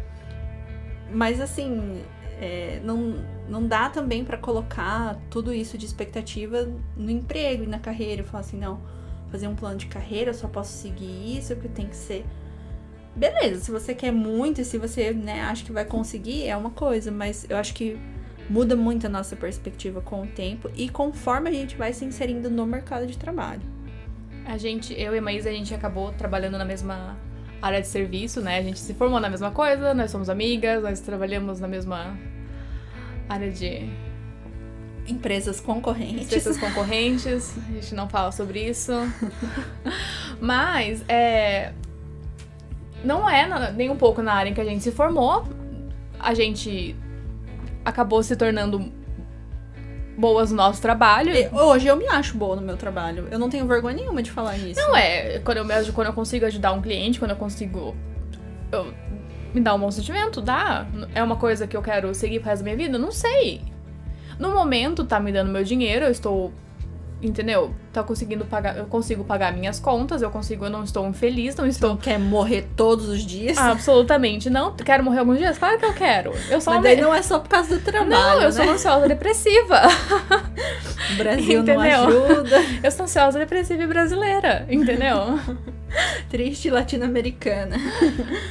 [1.13, 2.01] mas assim,
[2.41, 7.79] é, não, não dá também para colocar tudo isso de expectativa no emprego e na
[7.79, 8.23] carreira.
[8.23, 8.81] Falar assim, não,
[9.29, 12.25] fazer um plano de carreira, eu só posso seguir isso, que tem que ser.
[13.15, 16.71] beleza, se você quer muito e se você, né, acha que vai conseguir, é uma
[16.71, 17.97] coisa, mas eu acho que
[18.49, 22.49] muda muito a nossa perspectiva com o tempo e conforme a gente vai se inserindo
[22.49, 23.61] no mercado de trabalho.
[24.45, 27.15] A gente, eu e a Maísa, a gente acabou trabalhando na mesma
[27.61, 28.57] área de serviço, né?
[28.57, 32.17] A gente se formou na mesma coisa, nós somos amigas, nós trabalhamos na mesma
[33.29, 33.87] área de
[35.07, 36.25] empresas concorrentes.
[36.25, 38.91] Empresas concorrentes, a gente não fala sobre isso.
[40.39, 41.73] Mas é
[43.03, 45.43] não é nem um pouco na área em que a gente se formou.
[46.19, 46.95] A gente
[47.83, 48.91] acabou se tornando
[50.21, 51.33] boas no nosso trabalho.
[51.51, 53.27] Hoje eu me acho boa no meu trabalho.
[53.31, 54.79] Eu não tenho vergonha nenhuma de falar isso.
[54.79, 55.39] Não é.
[55.39, 57.95] Quando eu, quando eu consigo ajudar um cliente, quando eu consigo.
[58.71, 58.93] Eu,
[59.53, 60.39] me dá um bom sentimento?
[60.39, 60.85] Dá.
[61.15, 62.99] É uma coisa que eu quero seguir pro resto da minha vida?
[62.99, 63.61] Não sei.
[64.39, 66.53] No momento, tá me dando meu dinheiro, eu estou
[67.21, 67.73] entendeu?
[67.93, 71.65] Tá conseguindo pagar, eu consigo pagar minhas contas, eu consigo, eu não estou infeliz, não
[71.65, 71.95] estou.
[71.95, 73.57] Você quer morrer todos os dias?
[73.57, 74.75] Absolutamente não.
[74.75, 75.57] Quero morrer alguns dias?
[75.57, 76.33] Claro que eu quero.
[76.49, 78.09] Eu só Mas daí não é só por causa do trabalho.
[78.09, 78.51] Não, eu né?
[78.51, 79.81] sou ansiosa depressiva.
[81.13, 81.75] O Brasil entendeu?
[81.75, 82.57] não ajuda.
[82.83, 85.39] Eu sou ansiosa depressiva e brasileira, entendeu?
[86.29, 87.75] Triste latino-americana.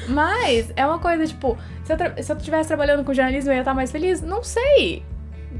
[0.08, 3.60] Mas é uma coisa, tipo, se eu, se eu estivesse trabalhando com jornalismo, eu ia
[3.60, 4.20] estar mais feliz?
[4.20, 5.02] Não sei.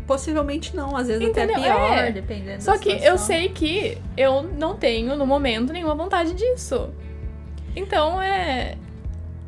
[0.07, 1.57] Possivelmente não, às vezes Entendeu?
[1.57, 2.13] até pior, é.
[2.13, 6.91] dependendo Só que eu sei que eu não tenho, no momento, nenhuma vontade disso.
[7.75, 8.77] Então é.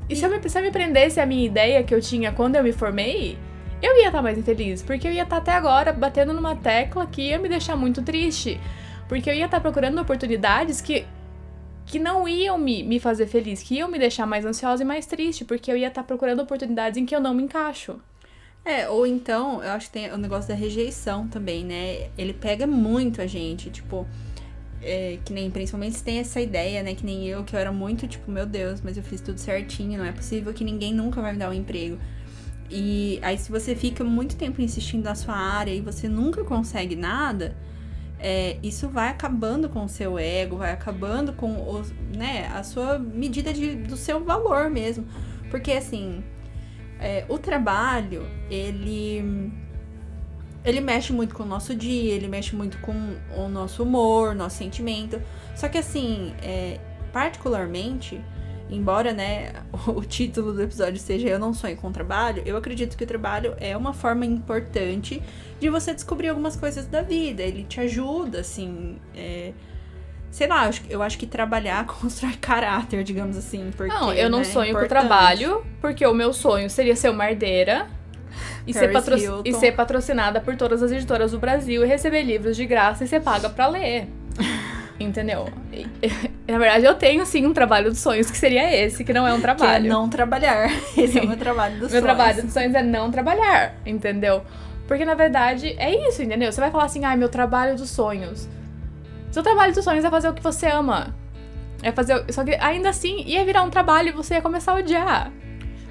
[0.08, 0.16] E.
[0.16, 2.62] Se, eu me, se eu me prendesse a minha ideia que eu tinha quando eu
[2.62, 3.38] me formei,
[3.80, 4.82] eu ia estar tá mais infeliz.
[4.82, 8.02] Porque eu ia estar tá até agora batendo numa tecla que ia me deixar muito
[8.02, 8.60] triste.
[9.08, 11.04] Porque eu ia estar tá procurando oportunidades que,
[11.86, 15.06] que não iam me, me fazer feliz, que iam me deixar mais ansiosa e mais
[15.06, 15.44] triste.
[15.44, 18.00] Porque eu ia estar procurando oportunidades em que eu não me encaixo.
[18.64, 22.10] É, ou então, eu acho que tem o negócio da rejeição também, né?
[22.16, 24.06] Ele pega muito a gente, tipo.
[24.84, 26.94] É, que nem, principalmente se tem essa ideia, né?
[26.94, 29.98] Que nem eu, que eu era muito tipo, meu Deus, mas eu fiz tudo certinho,
[29.98, 31.98] não é possível que ninguém nunca vai me dar um emprego.
[32.70, 36.96] E aí, se você fica muito tempo insistindo na sua área e você nunca consegue
[36.96, 37.54] nada,
[38.18, 41.82] é, isso vai acabando com o seu ego, vai acabando com o,
[42.16, 45.04] né, a sua medida de, do seu valor mesmo.
[45.50, 46.22] Porque assim,
[47.02, 49.52] é, o trabalho, ele
[50.64, 54.58] ele mexe muito com o nosso dia, ele mexe muito com o nosso humor, nosso
[54.58, 55.20] sentimento.
[55.56, 56.78] Só que assim, é,
[57.12, 58.20] particularmente,
[58.70, 59.52] embora né,
[59.88, 63.56] o título do episódio seja Eu não sonho com trabalho, eu acredito que o trabalho
[63.58, 65.20] é uma forma importante
[65.58, 67.42] de você descobrir algumas coisas da vida.
[67.42, 68.98] Ele te ajuda, assim.
[69.16, 69.52] É,
[70.32, 73.70] sei lá, eu acho que trabalhar constrói caráter, digamos assim.
[73.76, 77.30] Porque, não, eu não né, sonho com trabalho, porque o meu sonho seria ser uma
[77.30, 77.86] herdeira
[78.66, 78.90] e ser,
[79.44, 83.06] e ser, patrocinada por todas as editoras do Brasil e receber livros de graça e
[83.06, 84.08] ser paga pra ler.
[84.98, 85.48] Entendeu?
[85.72, 85.86] E,
[86.50, 89.34] na verdade, eu tenho sim um trabalho dos sonhos, que seria esse, que não é
[89.34, 89.82] um trabalho.
[89.82, 90.70] Que é não trabalhar.
[90.96, 92.04] Esse é o meu trabalho dos meu sonhos.
[92.04, 94.42] Meu trabalho dos sonhos é não trabalhar, entendeu?
[94.86, 96.50] Porque na verdade é isso, entendeu?
[96.50, 98.48] Você vai falar assim, ai, ah, meu trabalho dos sonhos.
[99.32, 101.16] Seu trabalho dos sonhos é fazer o que você ama.
[101.82, 102.22] É fazer.
[102.30, 105.32] Só que ainda assim ia virar um trabalho e você ia começar a odiar.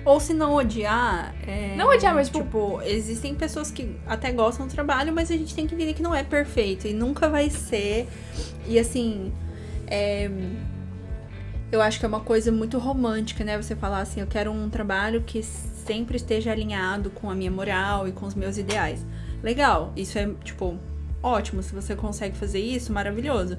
[0.05, 1.33] Ou se não odiar.
[1.45, 5.35] É, não odiar, mas tipo, tipo, existem pessoas que até gostam do trabalho, mas a
[5.35, 8.07] gente tem que entender que não é perfeito e nunca vai ser.
[8.67, 9.33] E assim.
[9.87, 10.29] É,
[11.71, 13.59] eu acho que é uma coisa muito romântica, né?
[13.59, 18.07] Você falar assim, eu quero um trabalho que sempre esteja alinhado com a minha moral
[18.07, 19.05] e com os meus ideais.
[19.41, 20.77] Legal, isso é, tipo,
[21.21, 21.61] ótimo.
[21.61, 23.57] Se você consegue fazer isso, maravilhoso.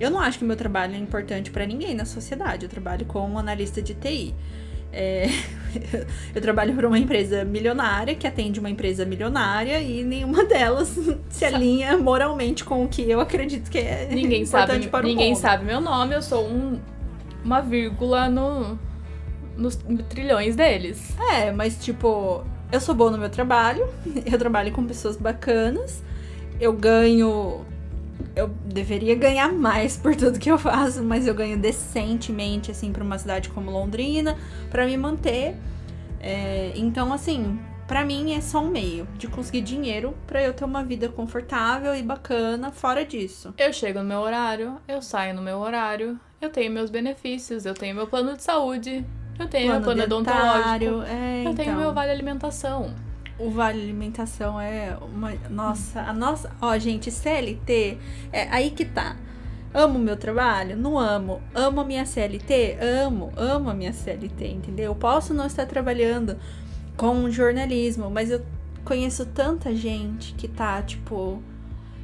[0.00, 2.64] Eu não acho que o meu trabalho é importante para ninguém na sociedade.
[2.64, 4.34] Eu trabalho como analista de TI.
[4.92, 5.26] É,
[6.34, 10.98] eu trabalho para uma empresa milionária que atende uma empresa milionária e nenhuma delas
[11.30, 15.08] se alinha moralmente com o que eu acredito que é ninguém importante sabe, para o
[15.08, 15.40] Ninguém mundo.
[15.40, 16.78] sabe meu nome, eu sou um,
[17.42, 18.78] uma vírgula no,
[19.56, 19.76] nos
[20.10, 21.16] trilhões deles.
[21.32, 23.88] É, mas tipo, eu sou boa no meu trabalho,
[24.30, 26.02] eu trabalho com pessoas bacanas
[26.62, 27.66] eu ganho.
[28.36, 33.02] Eu deveria ganhar mais por tudo que eu faço, mas eu ganho decentemente, assim, para
[33.02, 34.38] uma cidade como Londrina,
[34.70, 35.56] para me manter.
[36.20, 40.64] É, então, assim, para mim é só um meio de conseguir dinheiro para eu ter
[40.64, 43.52] uma vida confortável e bacana fora disso.
[43.58, 47.74] Eu chego no meu horário, eu saio no meu horário, eu tenho meus benefícios, eu
[47.74, 49.04] tenho meu plano de saúde,
[49.36, 51.54] eu tenho plano meu plano odontológico, é, eu então.
[51.54, 52.94] tenho meu vale alimentação.
[53.42, 55.32] O vale alimentação é uma.
[55.50, 56.50] Nossa, a nossa.
[56.60, 57.98] Ó, gente, CLT.
[58.32, 59.16] É aí que tá.
[59.74, 60.76] Amo meu trabalho?
[60.76, 61.42] Não amo.
[61.52, 62.78] Amo a minha CLT?
[62.80, 63.32] Amo.
[63.36, 64.86] Amo a minha CLT, entendeu?
[64.86, 66.38] Eu posso não estar trabalhando
[66.96, 68.44] com jornalismo, mas eu
[68.84, 71.42] conheço tanta gente que tá, tipo,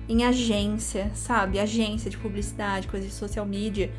[0.08, 1.60] em agência, sabe?
[1.60, 3.92] Agência de publicidade, coisa de social media.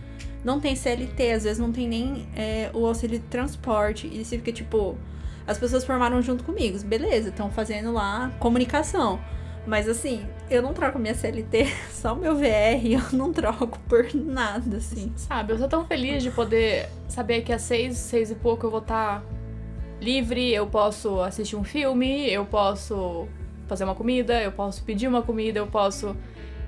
[0.44, 4.08] não tem CLT, às vezes não tem nem é, o auxílio de transporte.
[4.08, 4.98] E você fica tipo,
[5.50, 9.20] as pessoas formaram junto comigo, beleza, estão fazendo lá comunicação.
[9.66, 14.14] Mas assim, eu não troco minha CLT, só o meu VR, eu não troco por
[14.14, 15.12] nada, assim.
[15.16, 18.70] Sabe, eu sou tão feliz de poder saber que às seis, seis e pouco eu
[18.70, 19.26] vou estar tá
[20.00, 23.28] livre, eu posso assistir um filme, eu posso
[23.68, 26.16] fazer uma comida, eu posso pedir uma comida, eu posso.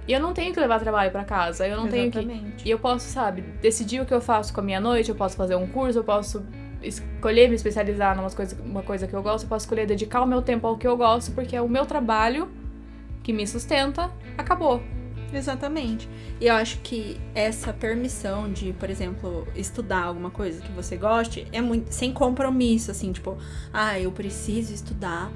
[0.08, 2.26] E eu não tenho que levar trabalho para casa, eu não Exatamente.
[2.26, 2.68] tenho que.
[2.68, 5.38] E eu posso, sabe, decidir o que eu faço com a minha noite, eu posso
[5.38, 6.44] fazer um curso, eu posso
[6.82, 10.26] escolher me especializar numa coisa, uma coisa que eu gosto, eu posso escolher dedicar o
[10.26, 12.50] meu tempo ao que eu gosto, porque é o meu trabalho
[13.24, 14.82] que me sustenta, acabou.
[15.34, 16.10] Exatamente.
[16.42, 21.48] E eu acho que essa permissão de, por exemplo, estudar alguma coisa que você goste
[21.54, 23.38] é muito sem compromisso, assim, tipo,
[23.72, 25.32] ah, eu preciso estudar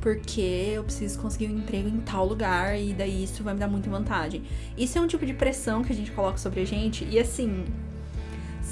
[0.00, 3.68] porque eu preciso conseguir um emprego em tal lugar e daí isso vai me dar
[3.68, 4.42] muita vantagem.
[4.76, 7.64] Isso é um tipo de pressão que a gente coloca sobre a gente e assim,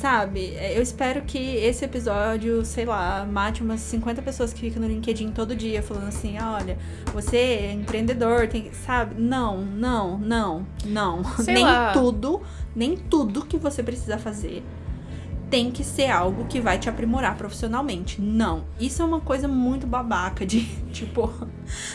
[0.02, 0.54] sabe?
[0.56, 4.88] É, eu espero que esse episódio, sei lá, mate umas 50 pessoas que ficam no
[4.88, 6.76] LinkedIn todo dia falando assim: olha,
[7.14, 9.14] você é empreendedor, tem, sabe?
[9.20, 11.22] Não, não, não, não.
[11.38, 11.92] Sei nem lá.
[11.92, 12.42] tudo,
[12.74, 14.64] nem tudo que você precisa fazer
[15.52, 18.18] tem que ser algo que vai te aprimorar profissionalmente.
[18.22, 18.64] Não.
[18.80, 20.60] Isso é uma coisa muito babaca de,
[20.90, 21.30] tipo,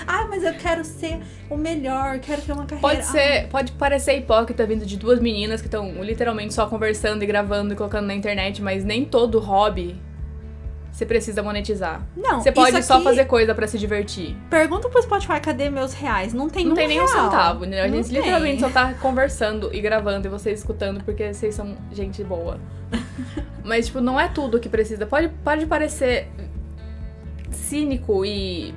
[0.05, 2.87] ah, mas eu quero ser o melhor, quero ter uma carreira.
[2.87, 3.47] Pode ser, ah.
[3.49, 7.75] pode parecer hipócrita vindo de duas meninas que estão literalmente só conversando e gravando e
[7.75, 9.99] colocando na internet, mas nem todo hobby
[10.97, 12.01] você precisa monetizar.
[12.15, 14.35] Não, Você pode só fazer coisa para se divertir.
[14.49, 16.33] Pergunta pro Spotify, cadê meus reais?
[16.33, 17.81] Não tem Não um tem nenhum centavo, né?
[17.81, 22.23] A gente literalmente só tá conversando e gravando e vocês escutando porque vocês são gente
[22.23, 22.59] boa.
[23.63, 25.05] Mas, tipo, não é tudo que precisa.
[25.05, 26.29] Pode, pode parecer
[27.51, 28.73] cínico e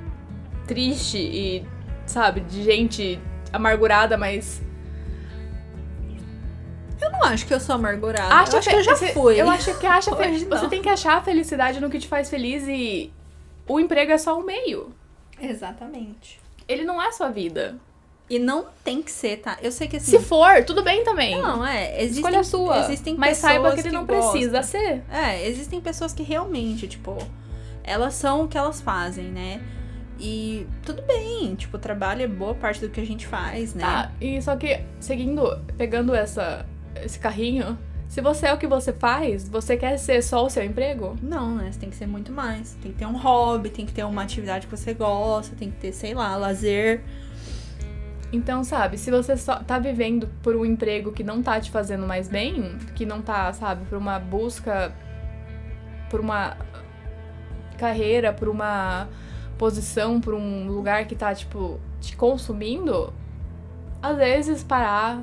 [0.67, 1.65] triste e,
[2.05, 3.19] sabe, de gente
[3.51, 4.70] amargurada, mas não
[7.33, 8.33] acho que eu sou amargurada.
[8.35, 9.41] Acho eu acho que eu já você, fui.
[9.41, 10.45] Eu acho que acha fe...
[10.45, 13.11] você tem que achar a felicidade no que te faz feliz e
[13.67, 14.93] o emprego é só o meio.
[15.39, 16.39] Exatamente.
[16.67, 17.75] Ele não é a sua vida.
[18.29, 19.57] E não tem que ser, tá?
[19.61, 20.17] Eu sei que assim.
[20.17, 21.41] Se for, tudo bem também.
[21.41, 22.01] Não, é.
[22.01, 22.79] Existem, Escolha sua.
[22.79, 24.31] Existem mas saiba que ele não gostam.
[24.31, 25.03] precisa ser.
[25.11, 27.17] É, existem pessoas que realmente, tipo,
[27.83, 29.61] elas são o que elas fazem, né?
[30.17, 33.83] E tudo bem, tipo, o trabalho é boa parte do que a gente faz, né?
[33.83, 37.77] Tá, e só que, seguindo, pegando essa, esse carrinho.
[38.07, 41.15] Se você é o que você faz, você quer ser só o seu emprego?
[41.21, 41.71] Não, né?
[41.71, 42.73] Você tem que ser muito mais.
[42.81, 45.77] Tem que ter um hobby, tem que ter uma atividade que você gosta, tem que
[45.77, 47.01] ter, sei lá, lazer.
[48.33, 52.07] Então, sabe, se você só tá vivendo por um emprego que não tá te fazendo
[52.07, 54.93] mais bem, que não tá, sabe, por uma busca,
[56.09, 56.55] por uma
[57.77, 59.09] carreira, por uma
[59.57, 63.13] posição, por um lugar que tá, tipo, te consumindo,
[64.01, 65.21] às vezes parar,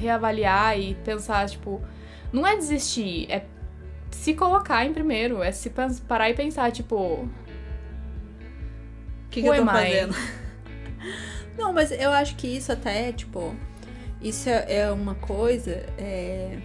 [0.00, 1.80] reavaliar e pensar, tipo,
[2.32, 3.44] não é desistir, é
[4.10, 5.70] se colocar em primeiro, é se
[6.08, 6.96] parar e pensar, tipo.
[6.96, 7.30] O
[9.30, 10.14] que, que eu tô fazendo?
[11.56, 13.54] não, mas eu acho que isso até, tipo,
[14.20, 16.58] isso é, é uma coisa, é,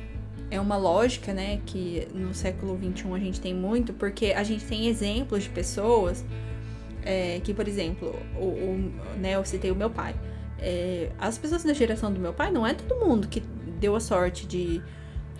[0.50, 4.66] é uma lógica, né, que no século XXI a gente tem muito, porque a gente
[4.66, 6.26] tem exemplos de pessoas
[7.04, 10.16] é, que, por exemplo, o, o, né, eu citei o meu pai
[10.60, 13.42] é, as pessoas da geração do meu pai, não é todo mundo que
[13.80, 14.82] deu a sorte de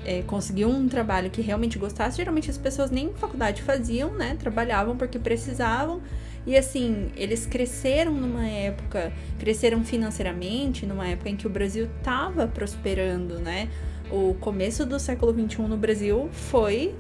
[0.06, 2.18] é, conseguir um trabalho que realmente gostasse.
[2.18, 4.36] Geralmente as pessoas nem faculdade faziam, né?
[4.40, 6.02] Trabalhavam porque precisavam.
[6.46, 12.48] E assim, eles cresceram numa época, cresceram financeiramente, numa época em que o Brasil estava
[12.48, 13.68] prosperando, né?
[14.12, 16.94] O começo do século XXI no Brasil foi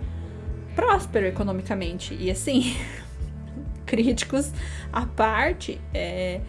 [0.76, 2.18] próspero economicamente.
[2.20, 2.76] E assim,
[3.86, 4.52] críticos
[4.92, 6.42] à parte, é,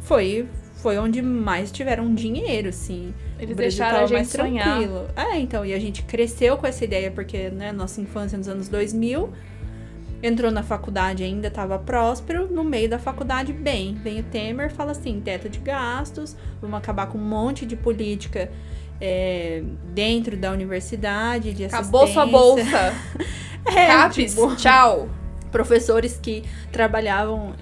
[0.00, 0.48] foi
[0.84, 3.14] foi onde mais tiveram dinheiro, assim.
[3.40, 4.80] Eles deixaram a gente sonhar.
[4.80, 5.06] Tranquilo.
[5.16, 8.68] É, então, e a gente cresceu com essa ideia, porque, né, nossa infância nos anos
[8.68, 9.32] 2000,
[10.22, 14.90] entrou na faculdade ainda estava próspero, no meio da faculdade, bem, vem o Temer, fala
[14.90, 18.50] assim, teto de gastos, vamos acabar com um monte de política
[19.00, 19.62] é,
[19.94, 22.92] dentro da universidade, de Acabou sua bolsa.
[23.64, 25.08] é, Capes, tipo, tchau.
[25.50, 27.54] Professores que trabalhavam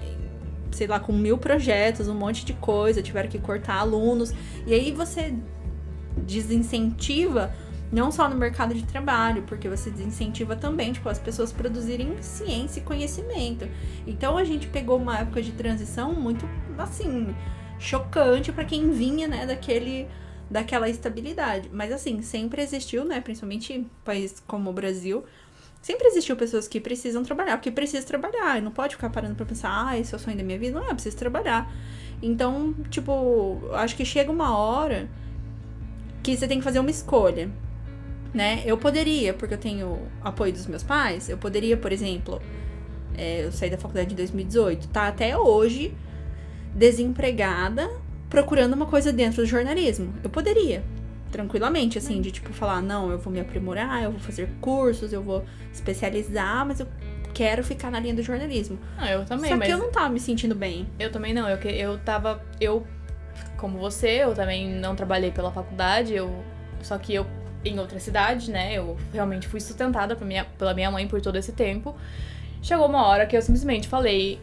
[0.73, 4.33] sei lá, com mil projetos, um monte de coisa, tiveram que cortar alunos.
[4.65, 5.33] E aí você
[6.17, 7.53] desincentiva
[7.91, 12.79] não só no mercado de trabalho, porque você desincentiva também, tipo, as pessoas produzirem ciência
[12.79, 13.69] e conhecimento.
[14.07, 17.35] Então a gente pegou uma época de transição muito assim,
[17.77, 20.07] chocante para quem vinha, né, daquele
[20.49, 21.69] daquela estabilidade.
[21.71, 25.23] Mas assim, sempre existiu, né, principalmente países como o Brasil,
[25.83, 28.57] Sempre existiu pessoas que precisam trabalhar, porque precisa trabalhar.
[28.57, 30.79] E não pode ficar parando pra pensar, ah, esse é o sonho da minha vida.
[30.79, 31.69] Não é, precisa trabalhar.
[32.21, 35.09] Então, tipo, acho que chega uma hora
[36.23, 37.51] que você tem que fazer uma escolha.
[38.33, 38.63] né?
[38.65, 42.41] Eu poderia, porque eu tenho apoio dos meus pais, eu poderia, por exemplo,
[43.17, 45.93] é, eu saí da faculdade em 2018, tá até hoje
[46.73, 47.91] desempregada,
[48.29, 50.13] procurando uma coisa dentro do jornalismo.
[50.23, 50.81] Eu poderia,
[51.33, 55.21] tranquilamente, assim, de tipo falar, não, eu vou me aprimorar, eu vou fazer cursos, eu
[55.21, 56.87] vou especializar, mas eu
[57.33, 58.77] quero ficar na linha do jornalismo.
[58.97, 60.87] Ah, eu também, Só mas que eu não tava me sentindo bem.
[60.99, 61.49] eu também não.
[61.49, 62.41] Eu, que- eu tava.
[62.61, 62.85] Eu,
[63.57, 66.43] como você, eu também não trabalhei pela faculdade, eu.
[66.83, 67.25] Só que eu
[67.65, 68.73] em outra cidade, né?
[68.73, 71.95] Eu realmente fui sustentada por minha, pela minha mãe por todo esse tempo.
[72.61, 74.39] Chegou uma hora que eu simplesmente falei: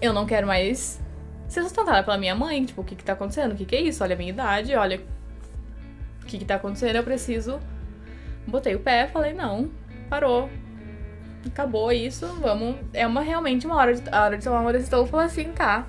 [0.00, 1.00] eu não quero mais
[1.48, 2.64] ser sustentada pela minha mãe.
[2.64, 3.52] Tipo, o que que tá acontecendo?
[3.52, 4.04] O que que é isso?
[4.04, 5.00] Olha a minha idade, olha
[6.26, 7.58] o que que tá acontecendo, eu preciso.
[8.46, 9.70] Botei o pé, falei: não,
[10.10, 10.50] parou.
[11.46, 12.76] Acabou isso, vamos.
[12.92, 15.00] É uma realmente uma hora de, a hora de tomar uma decisão.
[15.00, 15.86] Eu falei assim, tá.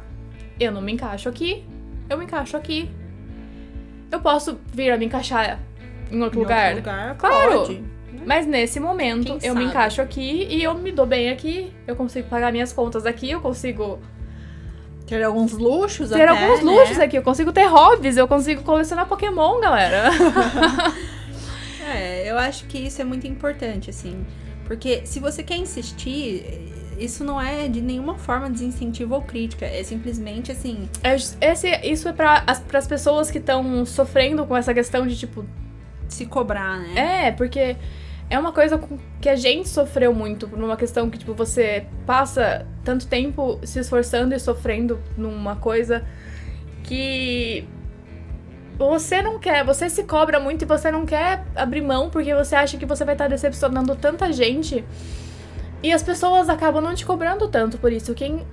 [0.59, 1.65] Eu não me encaixo aqui,
[2.09, 2.89] eu me encaixo aqui.
[4.11, 5.59] Eu posso vir a me encaixar
[6.11, 6.75] em outro Em lugar.
[6.75, 7.59] outro lugar, Claro.
[7.61, 7.83] pode.
[8.25, 9.65] Mas nesse momento Quem eu me sabe?
[9.65, 11.73] encaixo aqui e eu me dou bem aqui.
[11.87, 13.99] Eu consigo pagar minhas contas aqui, eu consigo
[15.07, 16.71] Ter alguns luxos ter até, alguns né?
[16.71, 20.09] luxos aqui, eu consigo ter hobbies, eu consigo colecionar Pokémon, galera.
[21.89, 24.25] É, eu acho que isso é muito importante, assim.
[24.65, 26.43] Porque se você quer insistir,
[26.99, 29.65] isso não é de nenhuma forma desincentivo ou crítica.
[29.65, 30.89] É simplesmente assim.
[31.01, 32.43] É, Esse, isso é para
[32.73, 35.45] as pessoas que estão sofrendo com essa questão de tipo,
[36.09, 37.27] Se cobrar, né?
[37.27, 37.77] É, porque
[38.29, 38.79] é uma coisa
[39.21, 43.79] que a gente sofreu muito, por uma questão que, tipo, você passa tanto tempo se
[43.79, 46.03] esforçando e sofrendo numa coisa
[46.83, 47.67] que
[48.77, 52.55] você não quer, você se cobra muito e você não quer abrir mão porque você
[52.55, 54.83] acha que você vai estar decepcionando tanta gente.
[55.81, 58.13] E as pessoas acabam não te cobrando tanto por isso.
[58.13, 58.45] Quem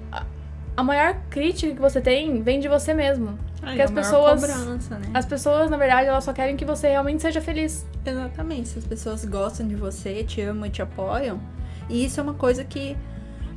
[0.76, 3.38] a maior crítica que você tem vem de você mesmo.
[3.66, 5.06] Aí, as maior pessoas- Cobrança, né?
[5.14, 7.86] As pessoas, na verdade, elas só querem que você realmente seja feliz.
[8.04, 8.68] Exatamente.
[8.68, 11.40] Se as pessoas gostam de você, te amam e te apoiam.
[11.88, 12.96] E isso é uma coisa que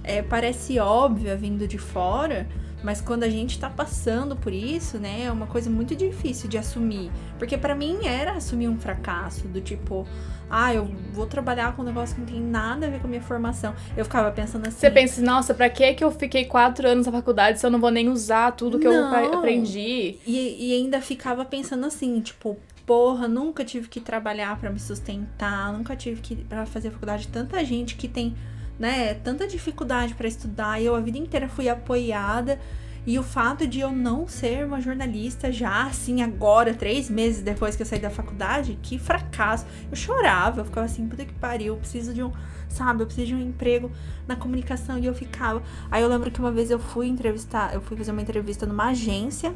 [0.04, 2.48] é, parece óbvia vindo de fora,
[2.84, 6.58] mas quando a gente tá passando por isso, né, é uma coisa muito difícil de
[6.58, 7.12] assumir.
[7.40, 10.08] Porque pra mim era assumir um fracasso, do tipo,
[10.50, 13.10] ah, eu vou trabalhar com um negócio que não tem nada a ver com a
[13.10, 13.74] minha formação.
[13.98, 14.78] Eu ficava pensando assim.
[14.80, 17.80] Você pensa, nossa, pra que que eu fiquei quatro anos na faculdade se eu não
[17.80, 19.14] vou nem usar tudo que eu Não.
[19.14, 20.18] apre- aprendi?
[20.26, 25.74] E, e ainda ficava pensando assim, tipo, porra, nunca tive que trabalhar pra me sustentar,
[25.74, 27.28] nunca tive que para fazer faculdade.
[27.28, 28.34] Tanta gente que tem,
[28.80, 32.60] né, tanta dificuldade pra estudar, eu a vida inteira fui apoiada.
[33.06, 37.74] E o fato de eu não ser uma jornalista já, assim, agora, três meses depois
[37.74, 39.66] que eu saí da faculdade, que fracasso.
[39.90, 42.34] Eu chorava, eu ficava assim, puta que pariu, eu preciso de um,
[42.68, 43.90] sabe, eu preciso de um emprego
[44.28, 45.00] na comunicação.
[45.00, 45.64] E eu ficava.
[45.90, 48.90] Aí eu lembro que uma vez eu fui entrevistar, eu fui fazer uma entrevista numa
[48.90, 49.56] agência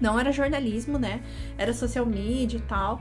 [0.00, 1.22] não era jornalismo, né?
[1.56, 3.00] Era social media e tal.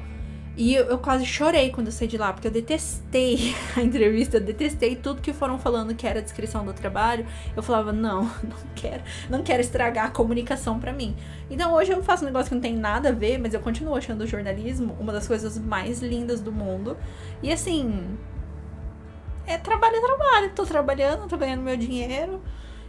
[0.55, 4.37] E eu, eu quase chorei quando eu saí de lá, porque eu detestei a entrevista,
[4.37, 7.25] eu detestei tudo que foram falando que era descrição do trabalho.
[7.55, 11.15] Eu falava, não, não quero, não quero estragar a comunicação pra mim.
[11.49, 13.95] Então hoje eu faço um negócio que não tem nada a ver, mas eu continuo
[13.95, 16.95] achando o jornalismo uma das coisas mais lindas do mundo.
[17.41, 18.15] E assim,
[19.47, 20.51] é trabalho, é trabalho.
[20.55, 22.41] Tô trabalhando, tô ganhando meu dinheiro.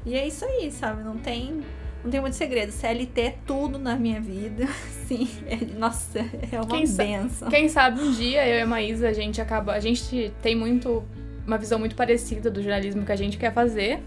[0.04, 1.02] E é isso aí, sabe?
[1.02, 1.64] Não tem
[2.04, 2.70] não tem muito segredo.
[2.70, 4.68] CLT é tudo na minha vida.
[5.08, 6.20] Sim, é- nossa,
[6.52, 7.48] é uma Quem benção.
[7.48, 9.72] Quem sabe um dia eu e a Maísa, a gente acaba.
[9.72, 11.02] A gente tem muito.
[11.46, 14.02] Uma visão muito parecida do jornalismo que a gente quer fazer.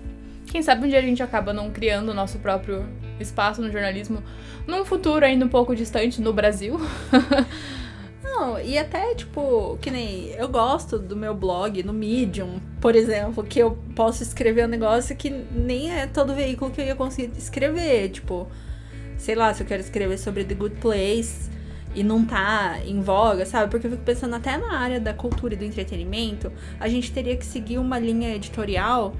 [0.47, 2.85] Quem sabe um dia a gente acaba não criando o nosso próprio
[3.19, 4.23] espaço no jornalismo
[4.65, 6.79] num futuro ainda um pouco distante no Brasil.
[8.39, 13.43] Não, e até, tipo, que nem eu gosto do meu blog no Medium, por exemplo,
[13.43, 17.35] que eu posso escrever um negócio que nem é todo veículo que eu ia conseguir
[17.35, 18.09] escrever.
[18.09, 18.47] Tipo,
[19.17, 21.49] sei lá, se eu quero escrever sobre The Good Place
[21.95, 23.71] e não tá em voga, sabe?
[23.71, 27.35] Porque eu fico pensando até na área da cultura e do entretenimento, a gente teria
[27.35, 29.15] que seguir uma linha editorial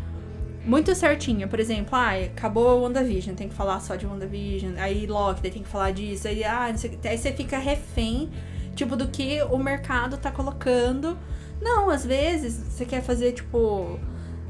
[0.63, 1.47] muito certinha.
[1.47, 4.74] Por exemplo, ah, acabou WandaVision, tem que falar só de WandaVision.
[4.78, 6.28] Aí Loki, tem que falar disso.
[6.28, 8.30] Aí, ah, aí você fica refém,
[8.78, 11.17] tipo, do que o mercado tá colocando.
[11.61, 13.99] Não, às vezes você quer fazer, tipo.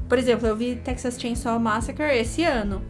[0.07, 2.81] Por exemplo, eu vi Texas Chainsaw Massacre esse ano.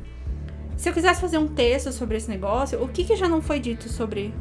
[0.76, 3.60] Se eu quisesse fazer um texto sobre esse negócio, o que, que já não foi
[3.60, 4.34] dito sobre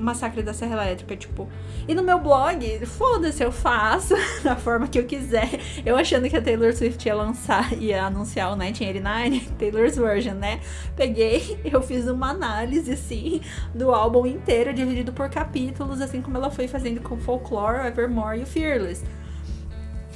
[0.00, 1.48] massacre da Serra Elétrica, tipo?
[1.86, 5.60] E no meu blog, foda-se, eu faço da forma que eu quiser.
[5.84, 10.60] Eu achando que a Taylor Swift ia lançar, ia anunciar o 1989, Taylor's Version, né?
[10.96, 13.40] Peguei, eu fiz uma análise, assim,
[13.74, 18.46] do álbum inteiro, dividido por capítulos, assim como ela foi fazendo com Folklore, Evermore e
[18.46, 19.04] Fearless.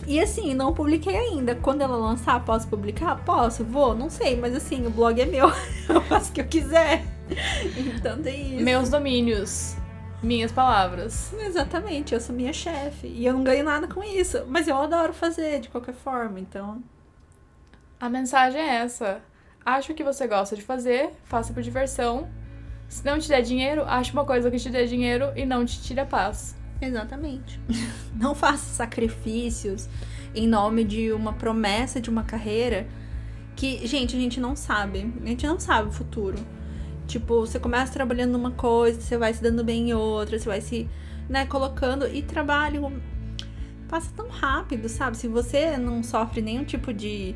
[0.06, 1.54] E assim, não publiquei ainda.
[1.54, 3.24] Quando ela lançar, posso publicar?
[3.24, 5.50] Posso, vou, não sei, mas assim, o blog é meu.
[5.88, 7.13] Eu faço o que eu quiser.
[7.96, 8.64] Então tem isso.
[8.64, 9.76] Meus domínios.
[10.22, 11.32] Minhas palavras.
[11.34, 13.06] Exatamente, eu sou minha chefe.
[13.06, 14.44] E eu não ganho nada com isso.
[14.48, 16.82] Mas eu adoro fazer de qualquer forma, então.
[18.00, 19.20] A mensagem é essa.
[19.64, 22.28] Acha o que você gosta de fazer, faça por diversão.
[22.88, 25.80] Se não te der dinheiro, ache uma coisa que te dê dinheiro e não te
[25.82, 26.54] tire a paz.
[26.80, 27.58] Exatamente.
[28.14, 29.88] Não faça sacrifícios
[30.34, 32.86] em nome de uma promessa de uma carreira
[33.56, 35.12] que, gente, a gente não sabe.
[35.22, 36.36] A gente não sabe o futuro.
[37.06, 40.60] Tipo, você começa trabalhando numa coisa, você vai se dando bem em outra, você vai
[40.60, 40.88] se,
[41.28, 42.92] né, colocando e trabalho
[43.88, 45.16] passa tão rápido, sabe?
[45.16, 47.34] Se você não sofre nenhum tipo de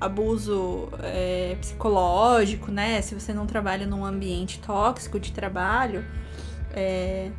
[0.00, 3.00] abuso é, psicológico, né?
[3.02, 6.04] Se você não trabalha num ambiente tóxico de trabalho,
[6.72, 7.30] é,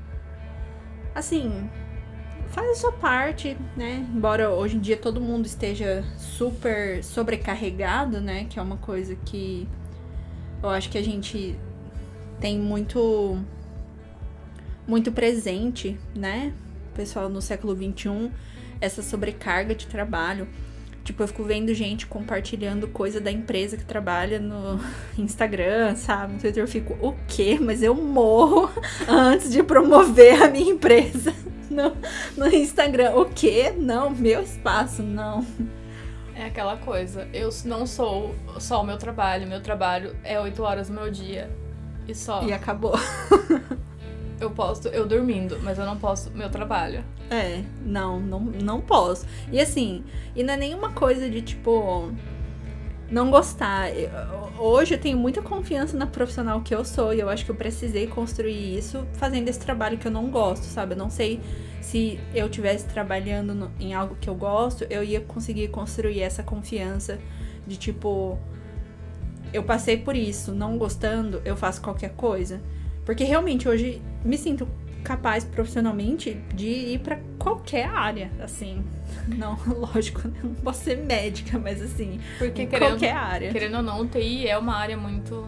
[1.15, 1.69] assim,
[2.49, 4.05] faz a sua parte, né?
[4.13, 8.45] Embora hoje em dia todo mundo esteja super sobrecarregado, né?
[8.49, 9.67] Que é uma coisa que
[10.61, 11.55] eu acho que a gente
[12.39, 13.39] tem muito
[14.87, 16.53] muito presente, né?
[16.95, 18.31] Pessoal no século 21,
[18.79, 20.47] essa sobrecarga de trabalho.
[21.03, 24.79] Tipo, eu fico vendo gente compartilhando coisa da empresa que trabalha no
[25.17, 26.33] Instagram, sabe?
[26.33, 27.57] No Twitter eu fico, o quê?
[27.61, 28.69] Mas eu morro
[29.07, 31.33] antes de promover a minha empresa
[31.69, 31.95] no,
[32.35, 33.15] no Instagram.
[33.15, 33.73] O quê?
[33.77, 35.45] Não, meu espaço, não.
[36.35, 40.87] É aquela coisa, eu não sou só o meu trabalho, meu trabalho é oito horas
[40.87, 41.49] do meu dia
[42.07, 42.43] e só.
[42.43, 42.93] E acabou.
[44.39, 47.03] eu posto eu dormindo, mas eu não posso meu trabalho.
[47.29, 49.25] É, não, não, não posso.
[49.51, 50.03] E assim,
[50.35, 52.11] e não é nenhuma coisa de tipo
[53.09, 53.89] não gostar.
[54.59, 57.55] Hoje eu tenho muita confiança na profissional que eu sou e eu acho que eu
[57.55, 60.93] precisei construir isso fazendo esse trabalho que eu não gosto, sabe?
[60.93, 61.39] Eu não sei
[61.81, 66.43] se eu tivesse trabalhando no, em algo que eu gosto, eu ia conseguir construir essa
[66.43, 67.17] confiança
[67.65, 68.37] de tipo
[69.53, 72.61] eu passei por isso, não gostando, eu faço qualquer coisa.
[73.05, 74.67] Porque realmente hoje me sinto
[75.03, 78.83] capaz profissionalmente de ir para qualquer área, assim.
[79.27, 83.51] Não, lógico, não posso ser médica, mas assim, porque querendo, qualquer área.
[83.51, 85.47] Querendo ou não, TI é uma área muito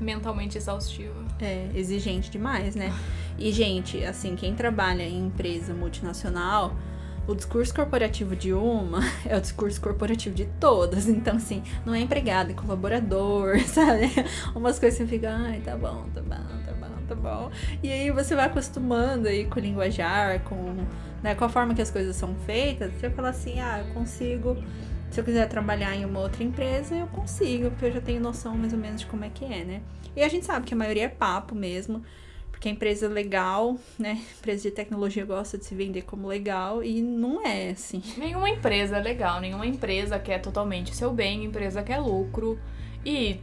[0.00, 1.26] mentalmente exaustiva.
[1.40, 2.92] É, exigente demais, né?
[3.38, 6.74] E, gente, assim, quem trabalha em empresa multinacional,
[7.28, 11.06] o discurso corporativo de uma é o discurso corporativo de todas.
[11.06, 14.10] Então, assim, não é empregado, é colaborador, sabe?
[14.54, 17.50] Umas coisas que você fica, ai, tá bom, tá bom, tá bom, tá bom.
[17.82, 20.74] E aí você vai acostumando aí com o linguajar, com,
[21.22, 22.90] né, com a forma que as coisas são feitas.
[22.94, 24.56] Você fala assim, ah, eu consigo.
[25.10, 28.54] Se eu quiser trabalhar em uma outra empresa, eu consigo, porque eu já tenho noção
[28.56, 29.82] mais ou menos de como é que é, né?
[30.16, 32.02] E a gente sabe que a maioria é papo mesmo.
[32.58, 34.20] Porque a empresa é legal, né?
[34.20, 38.02] A empresa de tecnologia gosta de se vender como legal e não é assim.
[38.16, 42.58] Nenhuma empresa é legal, nenhuma empresa quer totalmente seu bem, empresa quer lucro.
[43.06, 43.40] E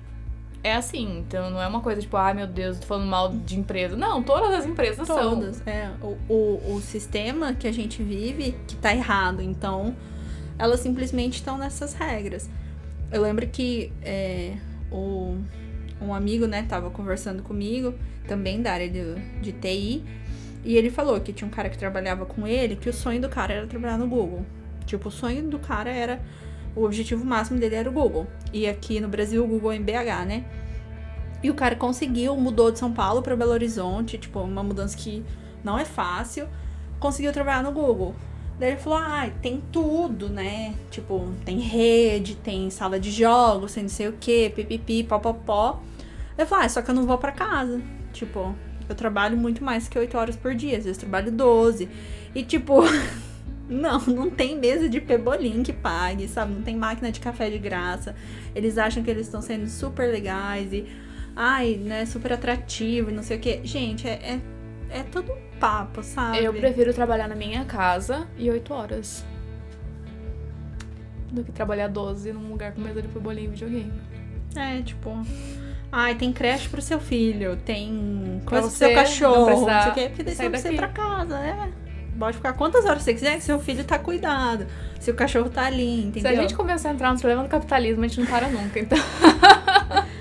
[0.61, 3.32] é assim, então não é uma coisa tipo, ai ah, meu Deus, tô falando mal
[3.32, 3.95] de empresa.
[3.95, 5.66] Não, todas as empresas todas, são.
[5.66, 9.95] É, o, o, o sistema que a gente vive que tá errado, então
[10.59, 12.49] elas simplesmente estão nessas regras.
[13.09, 14.57] Eu lembro que é,
[14.91, 15.38] o,
[16.02, 17.93] um amigo, né, tava conversando comigo
[18.28, 20.04] também da área de, de TI.
[20.64, 23.30] E ele falou que tinha um cara que trabalhava com ele, que o sonho do
[23.30, 24.43] cara era trabalhar no Google.
[24.86, 26.20] Tipo, o sonho do cara era.
[26.76, 28.28] O objetivo máximo dele era o Google.
[28.52, 30.46] E aqui no Brasil, o Google é em BH, né?
[31.41, 35.24] E o cara conseguiu, mudou de São Paulo para Belo Horizonte, tipo, uma mudança que
[35.64, 36.48] não é fácil.
[37.00, 38.16] Conseguiu trabalhar no Google.
[38.60, 40.74] Daí ele falou: ah, tem tudo, né?
[40.89, 45.82] Tipo, tem rede, tem sala de jogos, tem não sei o que, pipipi, popopó.
[46.38, 47.82] Eu falei: ah, só que eu não vou para casa.
[48.14, 48.56] Tipo,
[48.88, 51.89] eu trabalho muito mais que 8 horas por dia, às vezes trabalho 12.
[52.34, 52.82] E tipo,
[53.68, 56.53] não, não tem mesa de pebolim que pague, sabe?
[56.53, 58.16] Não tem máquina de café de graça.
[58.53, 60.86] Eles acham que eles estão sendo super legais e,
[61.36, 63.62] ai, né, super atrativo e não sei o que.
[63.64, 64.41] Gente, é, é,
[64.90, 66.44] é todo um papo, sabe?
[66.44, 69.26] Eu prefiro trabalhar na minha casa e 8 horas.
[71.32, 73.94] Do que trabalhar 12 num lugar com mesa de pebolim e videogame.
[74.56, 75.12] É, tipo.
[75.92, 79.94] Ai, tem creche pro seu filho, tem coisa pro seu cachorro, não, não sei o
[79.94, 81.72] quê, porque daí você não precisa ir pra casa, né?
[82.18, 84.66] Pode ficar quantas horas você quiser, que seu filho tá cuidado,
[85.00, 86.32] seu cachorro tá ali, entendeu?
[86.32, 88.80] Se a gente começar a entrar no problema do capitalismo, a gente não para nunca,
[88.80, 88.98] então.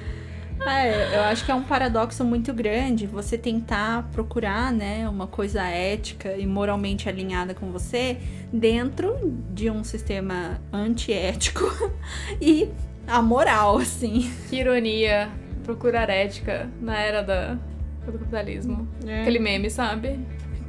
[0.66, 5.62] É, eu acho que é um paradoxo muito grande você tentar procurar, né, uma coisa
[5.62, 8.18] ética e moralmente alinhada com você
[8.52, 9.16] dentro
[9.50, 11.64] de um sistema antiético
[12.40, 12.68] e
[13.06, 14.30] amoral, assim.
[14.48, 15.30] Que ironia
[15.64, 17.58] procurar ética na era da,
[18.04, 18.88] do capitalismo.
[19.06, 19.22] É.
[19.22, 20.20] Aquele meme, sabe?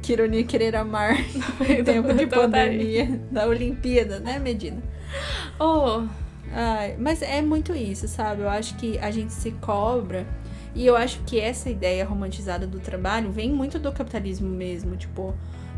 [0.02, 1.16] Que ironia querer amar
[1.68, 4.82] em tempo de pandemia da Olimpíada, né, Medina?
[5.58, 6.04] Oh.
[6.52, 8.42] Ai, mas é muito isso, sabe?
[8.42, 10.26] Eu acho que a gente se cobra
[10.74, 15.34] E eu acho que essa ideia romantizada do trabalho vem muito do capitalismo mesmo, tipo,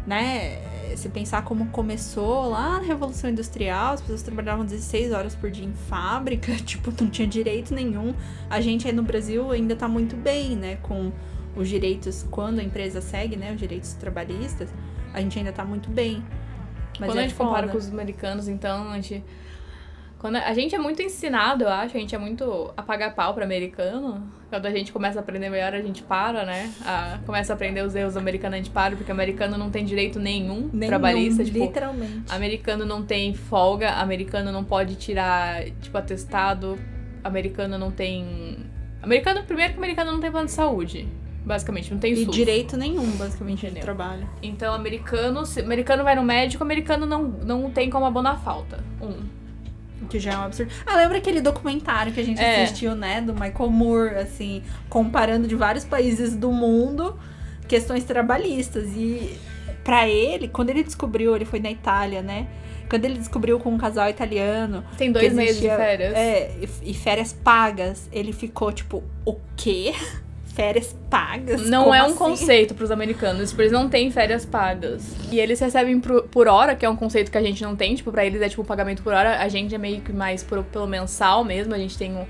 [0.06, 0.58] né?
[0.96, 5.64] Se pensar como começou lá na Revolução Industrial, as pessoas trabalhavam 16 horas por dia
[5.64, 8.14] em fábrica, tipo, não tinha direito nenhum.
[8.50, 11.12] A gente aí no Brasil ainda tá muito bem, né, com
[11.54, 14.68] os direitos, quando a empresa segue, né, os direitos trabalhistas,
[15.12, 16.24] a gente ainda tá muito bem.
[16.98, 17.50] Mas quando é a gente foda.
[17.50, 19.24] compara com os americanos, então, a gente
[20.18, 23.34] quando a gente é muito ensinado, eu acho, a gente é muito a pagar pau
[23.34, 24.20] para americano.
[24.50, 26.72] Quando a gente começa a aprender melhor, a gente para, né?
[26.84, 30.18] A, começa a aprender os erros americanos, a gente para, porque americano não tem direito
[30.18, 31.44] nenhum, nenhum trabalhista.
[31.44, 32.24] Tipo, literalmente.
[32.30, 36.76] Americano não tem folga, americano não pode tirar, tipo, atestado,
[37.22, 38.58] americano não tem.
[39.00, 41.06] Americano, primeiro que americano não tem plano de saúde.
[41.44, 44.28] Basicamente, não tem e direito nenhum, basicamente, de trabalho.
[44.42, 48.82] Então, americano, se, americano vai no médico, americano não, não tem como abonar falta.
[49.00, 49.37] Um.
[50.08, 50.72] Que já é um absurdo.
[50.86, 52.62] Ah, lembra aquele documentário que a gente é.
[52.62, 53.20] assistiu, né?
[53.20, 57.18] Do Michael Moore, assim, comparando de vários países do mundo
[57.68, 58.88] questões trabalhistas.
[58.96, 59.38] E
[59.84, 62.48] para ele, quando ele descobriu, ele foi na Itália, né?
[62.88, 64.82] Quando ele descobriu com um casal italiano.
[64.96, 66.14] Tem dois existia, meses de férias.
[66.14, 69.92] É, e, e férias pagas, ele ficou tipo, o quê?
[70.58, 71.62] Férias pagas.
[71.68, 72.16] Não é um assim?
[72.16, 75.14] conceito para os americanos, tipo, eles não têm férias pagas.
[75.30, 77.94] E eles recebem por, por, hora, que é um conceito que a gente não tem,
[77.94, 79.40] tipo, para eles é tipo um pagamento por hora.
[79.40, 82.26] A gente é meio que mais por, pelo mensal mesmo, a gente tem um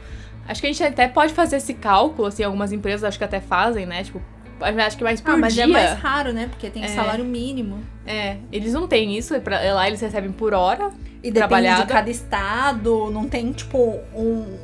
[0.47, 3.39] Acho que a gente até pode fazer esse cálculo, assim, algumas empresas acho que até
[3.39, 4.03] fazem, né?
[4.03, 4.21] Tipo,
[4.61, 5.65] acho que mais por ah, mas dia.
[5.65, 6.49] é mais raro, né?
[6.49, 6.89] Porque tem é.
[6.89, 7.81] salário mínimo.
[8.07, 10.91] É, eles não têm isso, pra, lá eles recebem por hora.
[11.23, 14.57] E depende de cada estado, não tem, tipo, um,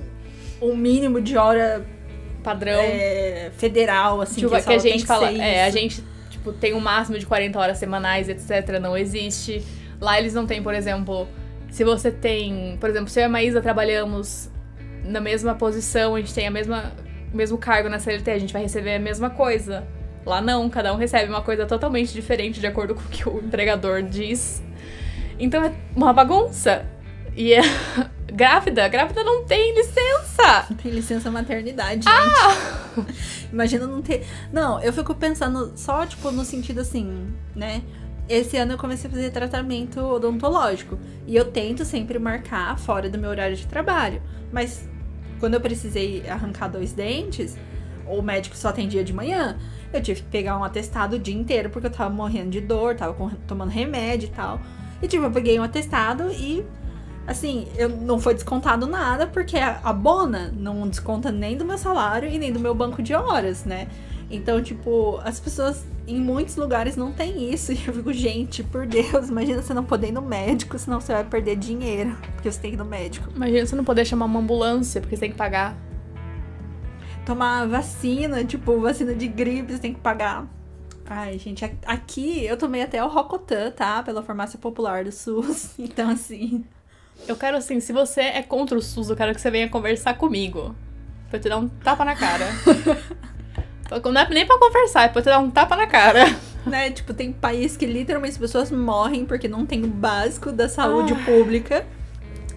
[0.62, 1.84] um mínimo de hora
[2.44, 5.32] padrão é, federal, assim, tipo, que, que a gente fala.
[5.32, 8.78] É, a gente tipo, tem um máximo de 40 horas semanais, etc.
[8.80, 9.64] Não existe.
[10.00, 11.26] Lá eles não têm, por exemplo,
[11.70, 12.76] se você tem.
[12.78, 14.50] Por exemplo, se eu e a Maísa trabalhamos
[15.02, 16.92] na mesma posição, a gente tem a mesma
[17.34, 19.84] mesmo cargo na CLT, a gente vai receber a mesma coisa.
[20.24, 23.38] Lá não, cada um recebe uma coisa totalmente diferente de acordo com o que o
[23.38, 24.62] empregador diz.
[25.38, 26.86] Então é uma bagunça.
[27.36, 27.62] E é,
[28.34, 30.66] grávida, grávida não tem licença.
[30.68, 32.52] Não tem licença maternidade, ah!
[32.96, 33.48] gente.
[33.52, 34.26] Imagina não ter.
[34.52, 37.82] Não, eu fico pensando só, tipo, no sentido assim, né?
[38.28, 40.98] Esse ano eu comecei a fazer tratamento odontológico.
[41.26, 44.20] E eu tento sempre marcar fora do meu horário de trabalho.
[44.50, 44.88] Mas
[45.38, 47.56] quando eu precisei arrancar dois dentes,
[48.06, 49.58] o médico só atendia de manhã,
[49.92, 52.96] eu tive que pegar um atestado o dia inteiro, porque eu tava morrendo de dor,
[52.96, 53.14] tava
[53.46, 54.60] tomando remédio e tal.
[55.02, 56.64] E tipo, eu peguei um atestado e
[57.26, 62.28] assim, eu não foi descontado nada, porque a, bona não desconta nem do meu salário
[62.28, 63.88] e nem do meu banco de horas, né?
[64.30, 67.72] Então, tipo, as pessoas em muitos lugares não tem isso.
[67.72, 71.12] E eu fico, gente, por Deus, imagina você não poder ir no médico, senão você
[71.12, 73.28] vai perder dinheiro, porque você tem que ir no médico.
[73.34, 75.76] Imagina você não poder chamar uma ambulância, porque você tem que pagar.
[77.24, 80.46] Tomar vacina, tipo, vacina de gripe, você tem que pagar.
[81.06, 84.02] Ai, gente, aqui eu tomei até o Rocotan, tá?
[84.02, 85.74] Pela farmácia popular do SUS.
[85.78, 86.64] Então, assim.
[87.26, 90.14] Eu quero assim, se você é contra o SUS, eu quero que você venha conversar
[90.14, 90.74] comigo.
[91.28, 92.46] Pra eu te dar um tapa na cara.
[94.12, 96.24] Não é nem pra conversar, é pra te dar um tapa na cara.
[96.64, 96.90] Né?
[96.90, 101.12] Tipo, tem país que literalmente as pessoas morrem porque não tem o básico da saúde
[101.12, 101.84] ah, pública.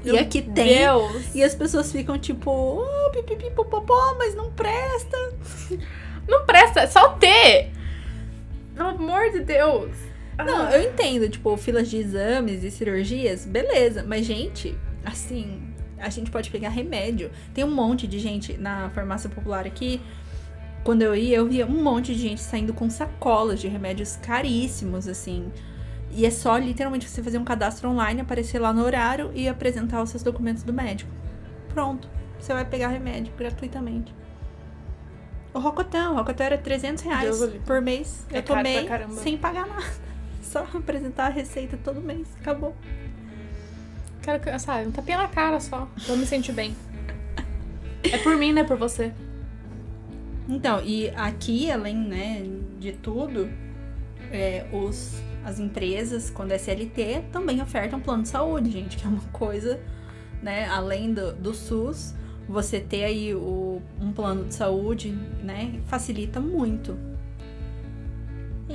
[0.06, 0.78] E aqui tem.
[0.78, 1.36] Deus.
[1.36, 5.18] E as pessoas ficam tipo, oh, pipipi, popopó, mas não presta.
[6.26, 7.72] Não presta, é só ter.
[8.74, 10.07] Pelo amor de Deus.
[10.46, 14.04] Não, eu entendo, tipo, filas de exames e cirurgias, beleza.
[14.08, 15.62] Mas, gente, assim,
[15.98, 17.32] a gente pode pegar remédio.
[17.54, 20.02] Tem um monte de gente na farmácia popular aqui.
[20.84, 25.08] Quando eu ia, eu via um monte de gente saindo com sacolas de remédios caríssimos,
[25.08, 25.52] assim.
[26.12, 30.02] E é só literalmente você fazer um cadastro online, aparecer lá no horário e apresentar
[30.02, 31.12] os seus documentos do médico.
[31.70, 32.10] Pronto.
[32.40, 34.14] Você vai pegar remédio gratuitamente.
[35.54, 38.26] O Rocotan, o Rocotan era 300 reais por mês.
[38.32, 38.88] É eu tomei
[39.24, 40.07] sem pagar nada.
[40.48, 42.28] Só apresentar a receita todo mês.
[42.40, 42.76] Acabou.
[44.22, 45.88] Quero que, sabe, um tapinha na cara só.
[46.08, 46.76] Vou me sentir bem.
[48.04, 48.64] É por mim, né?
[48.64, 49.14] Por você.
[50.50, 52.46] Então, e aqui, além, né,
[52.80, 53.50] de tudo,
[54.32, 59.10] é, os, as empresas, quando é CLT, também ofertam plano de saúde, gente, que é
[59.10, 59.78] uma coisa,
[60.42, 62.14] né, além do, do SUS,
[62.48, 65.12] você ter aí o, um plano de saúde,
[65.44, 66.98] né, facilita muito.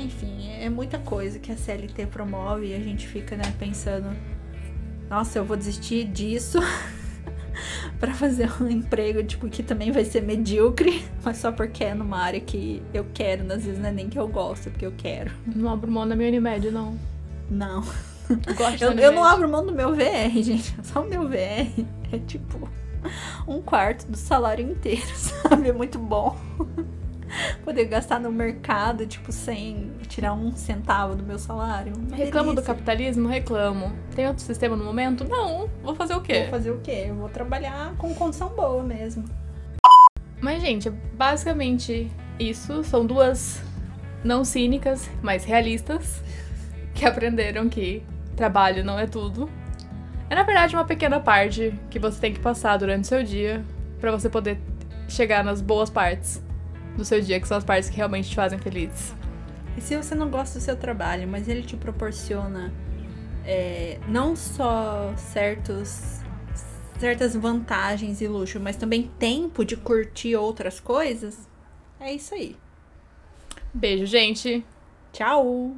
[0.02, 4.16] Enfim, é muita coisa que a CLT promove e a gente fica, né, pensando,
[5.08, 6.58] nossa, eu vou desistir disso
[8.00, 12.18] para fazer um emprego, tipo, que também vai ser medíocre, mas só porque é numa
[12.18, 14.94] área que eu quero, às vezes não é nem que eu gosto, é porque eu
[14.96, 15.30] quero.
[15.46, 16.98] Não abro mão da minha Unimed, não.
[17.50, 17.82] Não.
[18.80, 20.74] Eu, eu, eu não abro mão do meu VR, gente.
[20.84, 21.68] Só o meu VR
[22.10, 22.66] é tipo.
[23.46, 25.68] um quarto do salário inteiro, sabe?
[25.68, 26.38] É muito bom.
[27.64, 31.92] Poder gastar no mercado, tipo, sem tirar um centavo do meu salário.
[31.96, 32.74] Uma Reclamo do delícia.
[32.74, 33.28] capitalismo?
[33.28, 33.92] Reclamo.
[34.14, 35.24] Tem outro sistema no momento?
[35.28, 35.68] Não.
[35.82, 36.42] Vou fazer o quê?
[36.42, 37.06] Vou fazer o quê?
[37.08, 39.24] Eu vou trabalhar com condição boa mesmo.
[40.40, 42.82] Mas, gente, é basicamente isso.
[42.84, 43.62] São duas
[44.24, 46.22] não cínicas, mas realistas,
[46.94, 48.02] que aprenderam que
[48.36, 49.48] trabalho não é tudo.
[50.28, 53.64] É, na verdade, uma pequena parte que você tem que passar durante o seu dia
[54.00, 54.58] pra você poder
[55.08, 56.42] chegar nas boas partes
[56.96, 59.14] do seu dia, que são as partes que realmente te fazem feliz.
[59.76, 62.72] E se você não gosta do seu trabalho, mas ele te proporciona
[63.44, 66.20] é, não só certos,
[66.98, 71.48] certas vantagens e luxo, mas também tempo de curtir outras coisas,
[71.98, 72.56] é isso aí.
[73.72, 74.64] Beijo, gente!
[75.12, 75.76] Tchau!